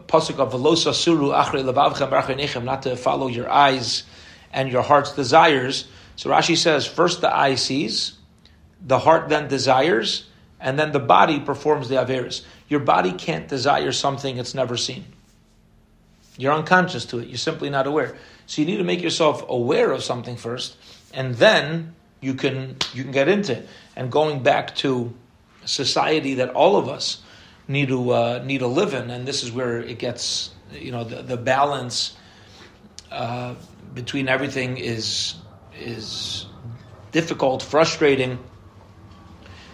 [0.08, 4.04] pasuk of Velosa Suru Achre Levavchem not to follow your eyes
[4.52, 5.88] and your heart's desires.
[6.16, 8.14] So Rashi says, first the eye sees,
[8.86, 10.26] the heart then desires,
[10.60, 12.44] and then the body performs the averis.
[12.68, 15.06] Your body can't desire something it's never seen.
[16.38, 17.28] You're unconscious to it.
[17.28, 18.16] You're simply not aware.
[18.46, 20.76] So you need to make yourself aware of something first,
[21.14, 23.68] and then you can you can get into it.
[23.96, 25.14] And going back to
[25.66, 27.22] society that all of us
[27.68, 31.04] need to uh, need to live in, and this is where it gets you know
[31.04, 32.18] the, the balance
[33.12, 33.54] uh,
[33.94, 35.36] between everything is
[35.80, 36.48] is
[37.12, 38.40] difficult, frustrating.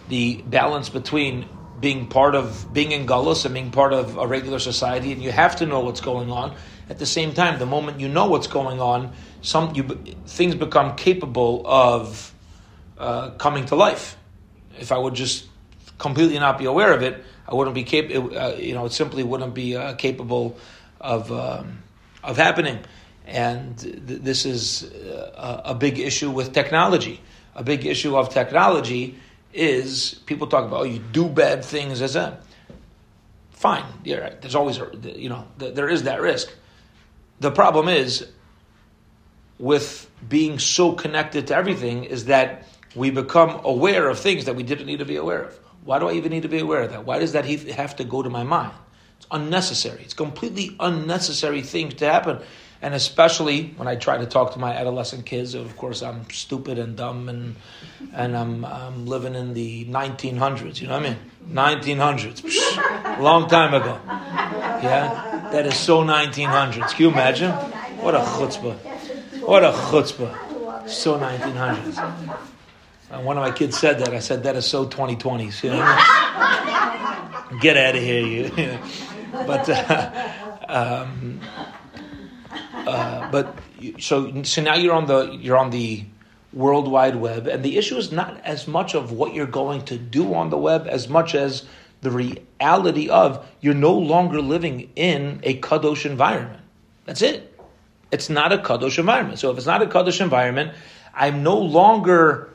[0.09, 1.47] The balance between
[1.79, 5.31] being part of being in Gullus and being part of a regular society, and you
[5.31, 6.55] have to know what's going on.
[6.89, 9.83] At the same time, the moment you know what's going on, some you,
[10.25, 12.33] things become capable of
[12.97, 14.17] uh, coming to life.
[14.77, 15.47] If I would just
[15.97, 18.37] completely not be aware of it, I wouldn't be capable.
[18.37, 20.57] Uh, you know, it simply wouldn't be uh, capable
[20.99, 21.83] of um,
[22.23, 22.79] of happening.
[23.25, 27.21] And th- this is uh, a, a big issue with technology.
[27.55, 29.17] A big issue of technology
[29.53, 32.39] is people talk about, oh, you do bad things as a
[33.51, 33.83] fine.
[34.05, 34.41] Yeah, right.
[34.41, 36.49] There's always, a, you know, there is that risk.
[37.41, 38.27] The problem is
[39.57, 44.63] with being so connected to everything is that we become aware of things that we
[44.63, 45.59] didn't need to be aware of.
[45.83, 47.05] Why do I even need to be aware of that?
[47.05, 48.73] Why does that have to go to my mind?
[49.17, 50.03] It's unnecessary.
[50.03, 52.39] It's completely unnecessary things to happen.
[52.81, 56.79] And especially when I try to talk to my adolescent kids, of course I'm stupid
[56.79, 57.55] and dumb and
[58.13, 60.79] and I'm, I'm living in the 1900s.
[60.79, 61.17] You know what I mean?
[61.51, 63.99] 1900s, long time ago.
[64.07, 66.91] Yeah, that is so 1900s.
[66.91, 67.51] Can you imagine?
[67.51, 68.77] What a chutzpah!
[69.41, 70.87] What a chutzpah!
[70.87, 72.39] So 1900s.
[73.11, 74.13] And one of my kids said that.
[74.13, 75.63] I said that is so 2020s.
[75.63, 77.59] You know?
[77.59, 78.51] Get out of here, you.
[79.31, 80.11] but uh,
[80.67, 81.41] um,
[82.87, 83.57] uh, but
[83.99, 86.05] so so now you're on the you're on the
[86.53, 89.97] World Wide Web, and the issue is not as much of what you're going to
[89.97, 91.65] do on the web as much as
[92.01, 96.61] the reality of you're no longer living in a kadosh environment.
[97.05, 97.59] That's it.
[98.11, 99.39] It's not a kadosh environment.
[99.39, 100.73] So if it's not a kadosh environment,
[101.13, 102.49] I'm no longer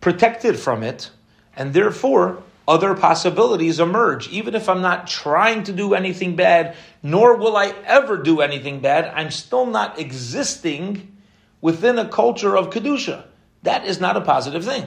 [0.00, 1.10] protected from it,
[1.56, 4.28] and therefore other possibilities emerge.
[4.28, 8.80] Even if I'm not trying to do anything bad, nor will I ever do anything
[8.80, 11.16] bad, I'm still not existing
[11.60, 13.24] within a culture of Kedusha.
[13.62, 14.86] That is not a positive thing.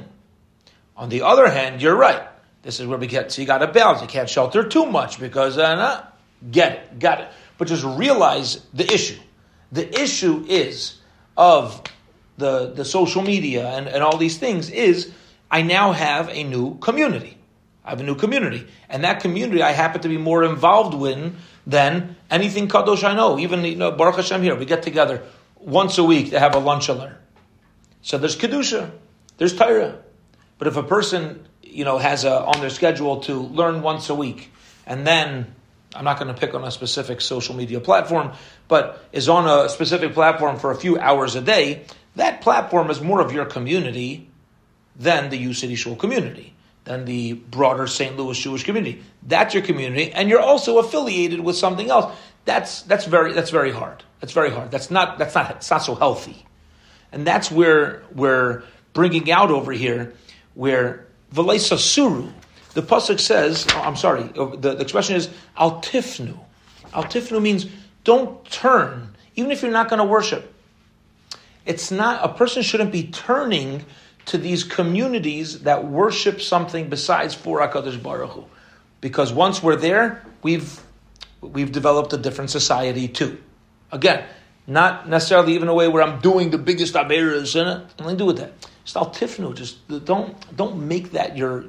[0.96, 2.28] On the other hand, you're right.
[2.64, 4.02] This is where we get, so you got to balance.
[4.02, 6.04] You can't shelter too much because, uh, nah,
[6.52, 7.28] get it, got it.
[7.58, 9.20] But just realize the issue.
[9.72, 11.00] The issue is
[11.36, 11.82] of
[12.38, 15.12] the, the social media and, and all these things is
[15.50, 17.37] I now have a new community.
[17.88, 18.68] I have a new community.
[18.90, 21.34] And that community I happen to be more involved with
[21.66, 23.40] than anything Kadosh I know.
[23.40, 25.24] Even, you know, Baruch Hashem here, we get together
[25.56, 27.16] once a week to have a lunch and learn.
[28.02, 28.92] So there's Kedusha,
[29.38, 30.00] there's Torah.
[30.58, 34.16] But if a person, you know, has a, on their schedule to learn once a
[34.16, 34.52] week,
[34.86, 35.56] and then,
[35.96, 38.34] I'm not going to pick on a specific social media platform,
[38.68, 41.86] but is on a specific platform for a few hours a day,
[42.18, 44.30] that platform is more of your community
[44.98, 46.54] than the U City Shul community
[46.88, 48.16] than the broader St.
[48.18, 49.04] Louis Jewish community.
[49.24, 52.16] That's your community, and you're also affiliated with something else.
[52.46, 54.04] That's that's very that's very hard.
[54.22, 54.72] That's very hard.
[54.72, 56.46] That's not that's not it's not so healthy,
[57.12, 60.14] and that's where we're bringing out over here,
[60.54, 62.30] where v'leisa suru.
[62.74, 64.30] The pasuk says, oh, I'm sorry.
[64.38, 66.38] Uh, the, the expression is al tifnu.
[66.94, 67.66] Al tifnu means
[68.04, 70.54] don't turn, even if you're not going to worship.
[71.66, 73.84] It's not a person shouldn't be turning
[74.28, 78.46] to these communities that worship something besides for Hakadosh Baruch Hu.
[79.02, 80.80] Because once we're there, we've
[81.42, 83.38] we've developed a different society too.
[83.92, 84.26] Again,
[84.66, 87.86] not necessarily even a way where I'm doing the biggest aberas in it.
[88.00, 88.54] Nothing to do with that.
[88.84, 89.56] Just al tifnu.
[89.56, 91.66] Just don't don't make that your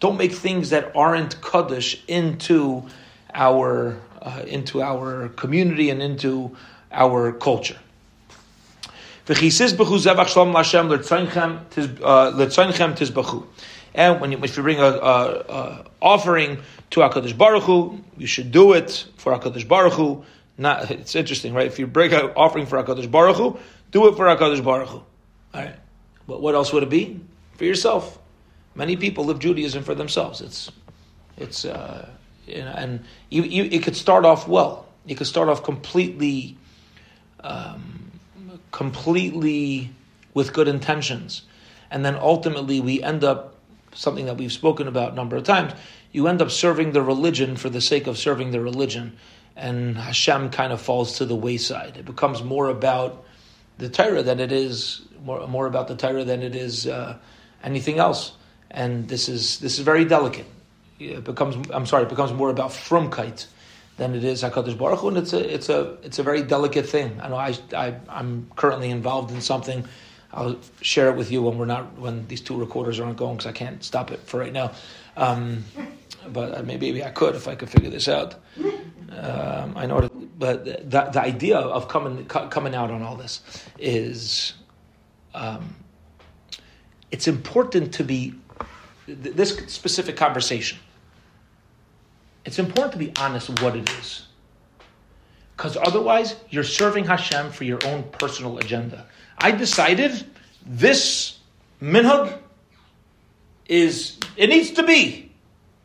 [0.00, 2.84] don't make things that aren't kaddish into
[3.34, 6.56] our uh, into our community and into
[6.90, 7.78] our culture.
[9.26, 9.32] Uh,
[13.94, 16.58] and when you, if you bring a, a, a offering
[16.90, 20.24] to Hakadosh Baruch Hu, you should do it for Hakadosh Baruch Hu.
[20.58, 21.66] Not, it's interesting, right?
[21.66, 23.58] If you bring an offering for Hakadosh Baruch Hu,
[23.90, 24.98] do it for Hakadosh Baruch Hu.
[24.98, 25.06] All
[25.54, 25.74] right.
[26.28, 27.20] But what else would it be?
[27.54, 28.18] For yourself.
[28.74, 30.40] Many people live Judaism for themselves.
[30.40, 30.70] It's,
[31.36, 32.08] it's, uh,
[32.46, 34.86] you know, and you, you, it could start off well.
[35.06, 36.56] You could start off completely.
[37.40, 38.05] Um,
[38.76, 39.90] completely
[40.34, 41.40] with good intentions.
[41.90, 43.54] And then ultimately we end up,
[43.94, 45.72] something that we've spoken about a number of times,
[46.12, 49.16] you end up serving the religion for the sake of serving the religion.
[49.56, 51.96] And Hashem kind of falls to the wayside.
[51.96, 53.24] It becomes more about
[53.78, 57.16] the Torah than it is, more, more about the Torah than it is uh,
[57.64, 58.32] anything else.
[58.70, 60.48] And this is, this is very delicate.
[60.98, 63.46] It becomes, I'm sorry, it becomes more about frumkeit
[63.96, 66.86] than it is Hakadosh Baruch Hu, and it's a it's a it's a very delicate
[66.86, 67.18] thing.
[67.20, 69.86] I know I, I I'm currently involved in something.
[70.32, 73.46] I'll share it with you when we're not when these two recorders aren't going because
[73.46, 74.72] I can't stop it for right now.
[75.16, 75.64] Um,
[76.28, 78.34] but maybe, maybe I could if I could figure this out.
[79.10, 83.40] Um, I know, but the, the idea of coming coming out on all this
[83.78, 84.54] is,
[85.34, 85.76] um,
[87.10, 88.34] it's important to be
[89.06, 90.78] this specific conversation.
[92.46, 94.26] It's important to be honest what it is,
[95.56, 99.06] because otherwise you're serving Hashem for your own personal agenda.
[99.36, 100.24] I decided
[100.64, 101.38] this
[101.82, 102.38] minhag
[103.66, 105.32] is it needs to be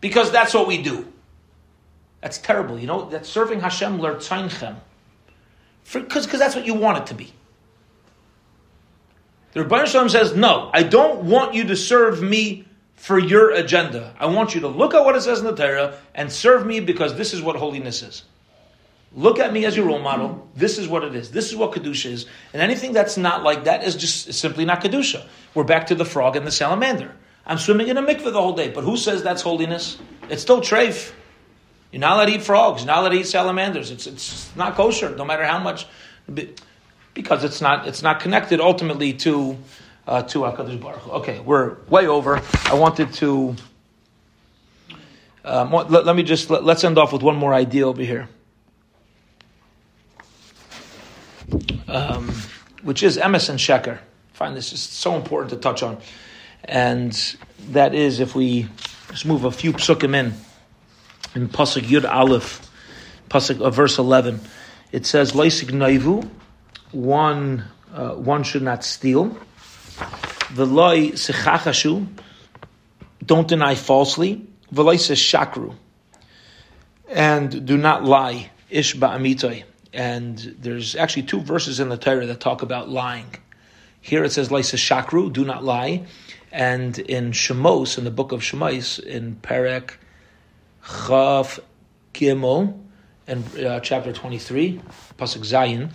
[0.01, 1.11] because that's what we do.
[2.21, 2.77] That's terrible.
[2.77, 4.75] You know, that serving Hashem lertzainchem.
[5.91, 7.33] Because that's what you want it to be.
[9.53, 12.67] The Ribono Shel Olam says, no, I don't want you to serve me
[13.01, 14.13] for your agenda.
[14.19, 16.81] I want you to look at what it says in the Torah and serve me
[16.81, 18.23] because this is what holiness is.
[19.15, 20.47] Look at me as your role model.
[20.55, 21.31] This is what it is.
[21.31, 22.27] This is what Kedusha is.
[22.53, 25.25] And anything that's not like that is just simply not Kedusha.
[25.55, 27.11] We're back to the frog and the salamander.
[27.43, 28.69] I'm swimming in a mikveh the whole day.
[28.69, 29.97] But who says that's holiness?
[30.29, 31.11] It's still treif.
[31.91, 32.83] You're not allowed to eat frogs.
[32.83, 33.89] You're not allowed to eat salamanders.
[33.89, 35.87] It's, it's not kosher, no matter how much,
[37.15, 39.57] because it's not it's not connected ultimately to
[40.11, 41.07] uh, to Hakadosh Baruch.
[41.07, 42.41] Okay, we're way over.
[42.65, 43.55] I wanted to.
[45.45, 48.27] Um, let, let, me just let, us end off with one more idea over here,
[51.87, 52.29] um,
[52.83, 53.97] which is Emes and Sheker.
[53.97, 55.97] I find this is so important to touch on,
[56.65, 57.13] and
[57.69, 58.67] that is if we
[59.09, 60.33] just move a few psukim in
[61.35, 62.69] in pasuk Yud Aleph,
[63.29, 64.41] pasuk uh, verse eleven,
[64.91, 66.29] it says Loy signovu,
[66.91, 69.37] one uh, one should not steal.
[70.53, 72.07] The loy sechachashu,
[73.25, 74.47] don't deny falsely.
[74.73, 75.75] V'loy shakru,
[77.07, 78.49] and do not lie.
[78.69, 79.63] Ish ba'amitai.
[79.93, 83.35] And there's actually two verses in the Torah that talk about lying.
[83.99, 86.05] Here it says Leisa shakru, do not lie.
[86.51, 89.91] And in Shemos, in the book of Shemais, in Perek
[90.83, 91.59] Chaf
[92.13, 92.79] Gimel,
[93.27, 94.81] and uh, chapter 23,
[95.17, 95.91] Pasuk Zayin,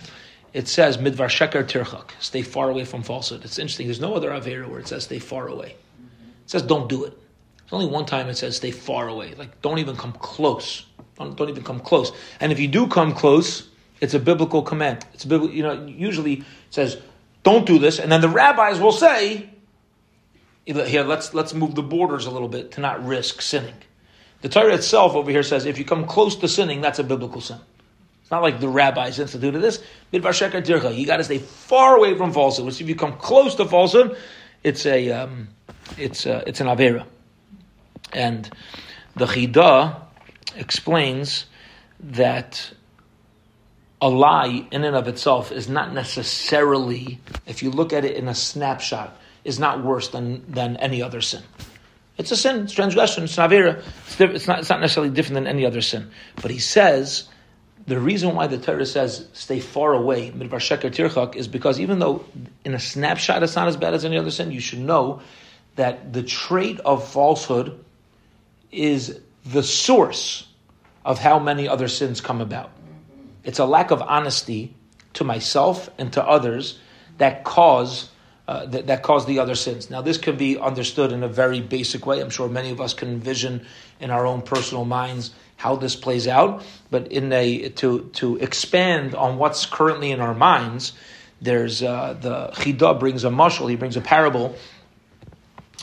[0.53, 3.43] it says midvar sheker tirchak, stay far away from falsehood.
[3.45, 3.87] It's interesting.
[3.87, 5.69] There's no other avera where it says stay far away.
[5.69, 7.17] It says don't do it.
[7.57, 9.35] There's only one time it says stay far away.
[9.35, 10.85] Like don't even come close.
[11.17, 12.11] Don't, don't even come close.
[12.39, 13.69] And if you do come close,
[13.99, 15.05] it's a biblical command.
[15.13, 15.55] It's a biblical.
[15.55, 16.97] You know, usually it says
[17.43, 19.49] don't do this, and then the rabbis will say,
[20.65, 23.75] here let's let's move the borders a little bit to not risk sinning.
[24.41, 27.41] The Torah itself over here says if you come close to sinning, that's a biblical
[27.41, 27.59] sin.
[28.27, 29.81] It's not like the rabbis instituted this.
[30.11, 32.65] You got to stay far away from falsehood.
[32.65, 34.17] Which if you come close to falsehood,
[34.65, 35.47] it's a um,
[35.97, 37.05] it's a, it's an avera.
[38.11, 38.49] And
[39.15, 40.01] the Chida
[40.57, 41.45] explains
[42.01, 42.69] that
[44.01, 48.27] a lie in and of itself is not necessarily, if you look at it in
[48.27, 51.43] a snapshot, is not worse than, than any other sin.
[52.17, 53.81] It's a sin, it's transgression, it's an avera.
[54.07, 56.11] It's, it's, not, it's not necessarily different than any other sin.
[56.41, 57.29] But he says
[57.87, 61.99] the reason why the Torah says stay far away, midvar sheker tirchak, is because even
[61.99, 62.25] though
[62.65, 65.21] in a snapshot it's not as bad as any other sin, you should know
[65.77, 67.83] that the trait of falsehood
[68.71, 70.47] is the source
[71.05, 72.71] of how many other sins come about.
[73.45, 74.75] It's a lack of honesty
[75.13, 76.79] to myself and to others
[77.17, 78.09] that cause
[78.49, 79.89] uh, that, that cause the other sins.
[79.89, 82.21] Now, this can be understood in a very basic way.
[82.21, 83.65] I'm sure many of us can envision
[83.99, 86.63] in our own personal minds how this plays out.
[86.89, 90.93] But in a to to expand on what's currently in our minds,
[91.41, 93.69] there's uh, the Chida brings a mushal.
[93.69, 94.55] He brings a parable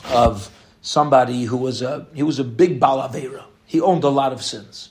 [0.09, 0.49] of
[0.81, 3.43] somebody who was a he was a big balavera.
[3.65, 4.89] He owned a lot of sins,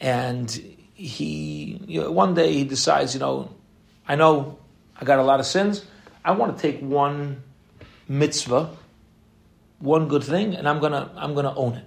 [0.00, 0.50] and
[0.94, 3.50] he you know, one day he decides, you know,
[4.08, 4.58] I know
[4.96, 5.84] I got a lot of sins.
[6.24, 7.42] I want to take one
[8.08, 8.76] mitzvah,
[9.78, 11.84] one good thing, and I'm gonna I'm gonna own it.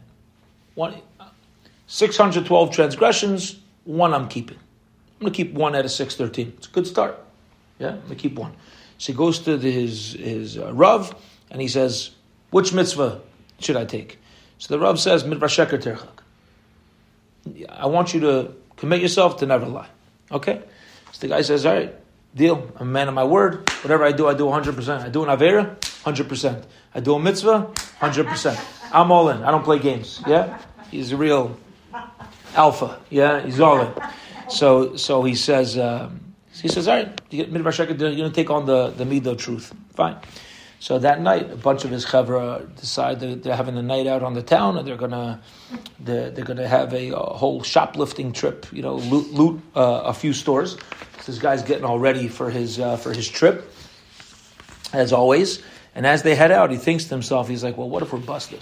[0.75, 0.95] One
[1.93, 4.57] 612 transgressions, one I'm keeping.
[4.57, 6.55] I'm going to keep one out of 613.
[6.57, 7.23] It's a good start.
[7.77, 8.55] Yeah, I'm going to keep one.
[8.97, 11.15] So he goes to the, his, his uh, Rav
[11.51, 12.09] and he says,
[12.49, 13.21] Which mitzvah
[13.59, 14.17] should I take?
[14.57, 17.67] So the Rav says, Midvar Sheker Terchak.
[17.69, 19.89] I want you to commit yourself to never lie.
[20.31, 20.63] Okay?
[21.11, 21.93] So the guy says, All right,
[22.33, 22.71] deal.
[22.77, 23.69] I'm a man of my word.
[23.83, 24.99] Whatever I do, I do 100%.
[24.99, 26.63] I do an Avera, 100%.
[26.95, 28.89] I do a mitzvah, 100%.
[28.91, 29.43] I'm all in.
[29.43, 30.23] I don't play games.
[30.25, 30.59] Yeah?
[30.89, 31.55] He's a real
[32.55, 32.99] alpha.
[33.09, 33.93] Yeah, he's all in.
[34.49, 38.65] So, so he says, um, he says, all right, get you're going to take on
[38.65, 39.73] the, the midah truth.
[39.95, 40.17] Fine.
[40.83, 44.21] So that night, a bunch of his chevra decide that they're having a night out
[44.21, 45.41] on the town, and they're gonna
[46.01, 48.67] they're, they're gonna have a, a, whole shoplifting trip.
[48.73, 50.75] You know, loot, loot uh, a few stores.
[51.25, 53.71] This guy's getting all ready for his uh, for his trip,
[54.91, 55.63] as always.
[55.95, 58.19] And as they head out, he thinks to himself, he's like, "Well, what if we're
[58.19, 58.59] busted?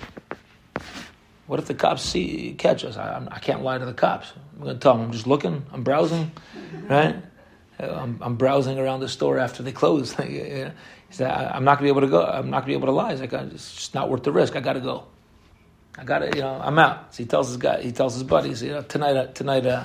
[1.51, 2.95] What if the cops see catch us?
[2.95, 4.31] I, I can't lie to the cops.
[4.55, 5.65] I'm going to tell them I'm just looking.
[5.73, 6.31] I'm browsing,
[6.83, 7.17] right?
[7.77, 10.13] I'm, I'm browsing around the store after they close.
[10.15, 10.69] he
[11.09, 12.23] said, I'm not going to be able to go.
[12.23, 13.11] I'm not going to be able to lie.
[13.11, 14.55] He's like, it's just not worth the risk.
[14.55, 15.03] I got to go.
[15.97, 17.13] I got to, you know, I'm out.
[17.13, 19.83] So he tells his guy, he tells his buddies, you know, tonight, uh, tonight, uh,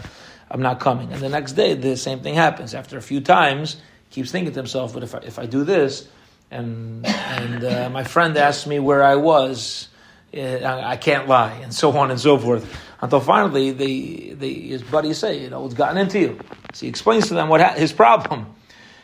[0.48, 1.12] I'm not coming.
[1.12, 2.74] And the next day, the same thing happens.
[2.74, 3.76] After a few times,
[4.10, 6.06] keeps thinking to himself, but if I, if I do this,
[6.48, 9.95] and and uh, my friend asked me where I was, uh,
[10.36, 12.70] I, can't lie, and so on and so forth.
[13.00, 16.40] Until finally, the, the his buddies say, you know, it's gotten into you.
[16.72, 18.54] So he explains to them what ha- his problem.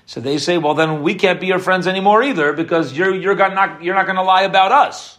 [0.06, 3.36] So they say, well, then we can't be your friends anymore either because you're you're
[3.36, 5.18] not you're not going to lie about us,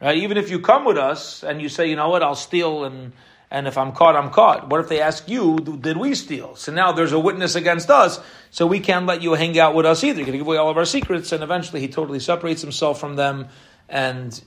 [0.00, 0.16] right?
[0.16, 3.12] Even if you come with us and you say, you know what, I'll steal and
[3.50, 4.68] and if I'm caught, I'm caught.
[4.68, 6.54] What if they ask you, did we steal?
[6.54, 8.20] So now there's a witness against us,
[8.50, 10.18] so we can't let you hang out with us either.
[10.18, 11.32] You're going to give away all of our secrets.
[11.32, 13.48] And eventually he totally separates himself from them,
[13.88, 14.40] and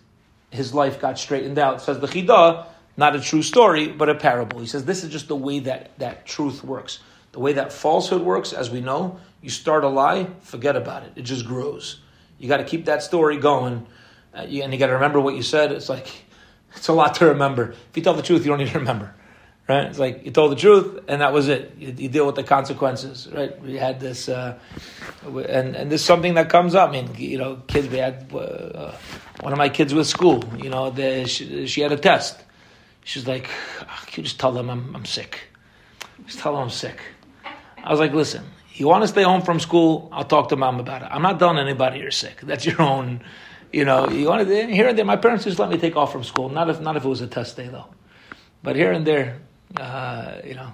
[0.54, 1.82] his life got straightened out.
[1.82, 4.60] Says the Chidah, not a true story, but a parable.
[4.60, 7.00] He says this is just the way that, that truth works.
[7.32, 11.14] The way that falsehood works, as we know, you start a lie, forget about it.
[11.16, 12.00] It just grows.
[12.38, 13.88] You got to keep that story going,
[14.34, 15.72] uh, and you got to remember what you said.
[15.72, 16.08] It's like,
[16.76, 17.72] it's a lot to remember.
[17.72, 19.16] If you tell the truth, you don't need to remember.
[19.68, 19.86] Right?
[19.86, 21.76] It's like you told the truth, and that was it.
[21.78, 23.60] You, you deal with the consequences, right?
[23.62, 24.60] We had this, uh,
[25.26, 26.90] and and this is something that comes up.
[26.90, 27.88] I mean, you know, kids.
[27.88, 28.92] We had uh,
[29.40, 30.44] one of my kids with school.
[30.62, 32.44] You know, the, she, she, had a test.
[33.06, 33.50] She's like,
[33.82, 35.40] oh, "Can you just tell them I'm, I'm sick?
[36.26, 37.00] Just tell them I'm sick."
[37.82, 38.44] I was like, "Listen,
[38.74, 40.10] you want to stay home from school?
[40.12, 41.08] I'll talk to mom about it.
[41.10, 42.42] I'm not telling anybody you're sick.
[42.42, 43.22] That's your own."
[43.72, 45.06] You know, you want to here and there.
[45.06, 46.50] My parents just let me take off from school.
[46.50, 47.88] Not if not if it was a test day though,
[48.62, 49.40] but here and there,
[49.78, 50.74] uh, you know,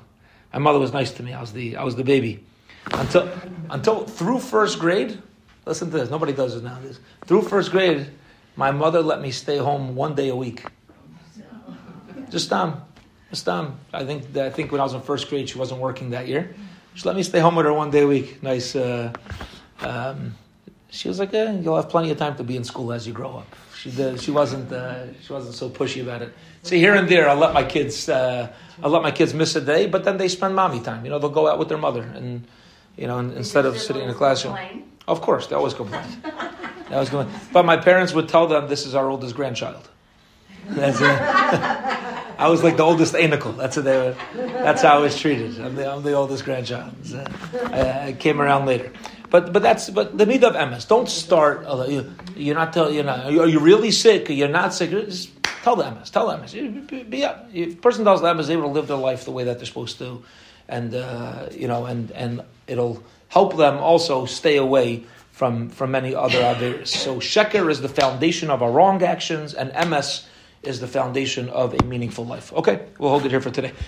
[0.54, 1.34] my mother was nice to me.
[1.34, 2.44] I was the I was the baby
[2.92, 3.30] until
[3.70, 5.22] until through first grade.
[5.66, 6.10] Listen to this.
[6.10, 7.00] Nobody does it nowadays.
[7.26, 8.10] Through first grade,
[8.56, 10.66] my mother let me stay home one day a week.
[12.30, 12.82] Just um,
[13.30, 13.80] just um.
[13.94, 16.56] I think I think when I was in first grade, she wasn't working that year.
[16.96, 18.42] She let me stay home with her one day a week.
[18.44, 18.76] Nice.
[18.76, 19.14] Uh,
[19.82, 20.36] um,
[20.90, 23.14] she was like, eh, "You'll have plenty of time to be in school as you
[23.14, 26.34] grow up." She did, she wasn't uh, she wasn't so pushy about it.
[26.64, 28.52] See, here and there, I'll let my kids uh,
[28.84, 31.06] I'll let my kids miss a day, but then they spend mommy time.
[31.06, 32.46] You know, they'll go out with their mother, and
[32.98, 34.58] you know, instead of sitting in a classroom.
[34.58, 34.92] Complain?
[35.08, 36.04] Of course, they always complain.
[36.90, 37.34] they always complain.
[37.54, 39.88] But my parents would tell them, "This is our oldest grandchild."
[40.68, 41.06] That's it.
[42.40, 43.56] I was like the oldest einikel.
[43.56, 45.60] That's how they were, That's how I was treated.
[45.60, 46.94] I'm the, I'm the oldest grandchild.
[47.04, 47.26] So
[47.66, 48.92] I, I came around later.
[49.30, 50.88] But but that's but the need of emes.
[50.88, 51.66] Don't start.
[52.40, 52.96] You, you're not telling.
[52.96, 53.26] You're not.
[53.26, 54.30] Are you really sick?
[54.30, 54.92] You're not sick.
[54.92, 55.32] Just
[55.64, 56.10] tell the emes.
[56.12, 57.10] Tell the emes.
[57.10, 57.24] Be.
[57.24, 59.66] If a person tells the emes, able to live their life the way that they're
[59.66, 60.24] supposed to,
[60.68, 66.16] and uh, you know, and and it'll help them also stay away from from many
[66.16, 66.88] other averis.
[66.88, 70.26] So sheker is the foundation of our wrong actions, and emes
[70.64, 72.52] is the foundation of a meaningful life.
[72.54, 73.72] Okay, we'll hold it here for today.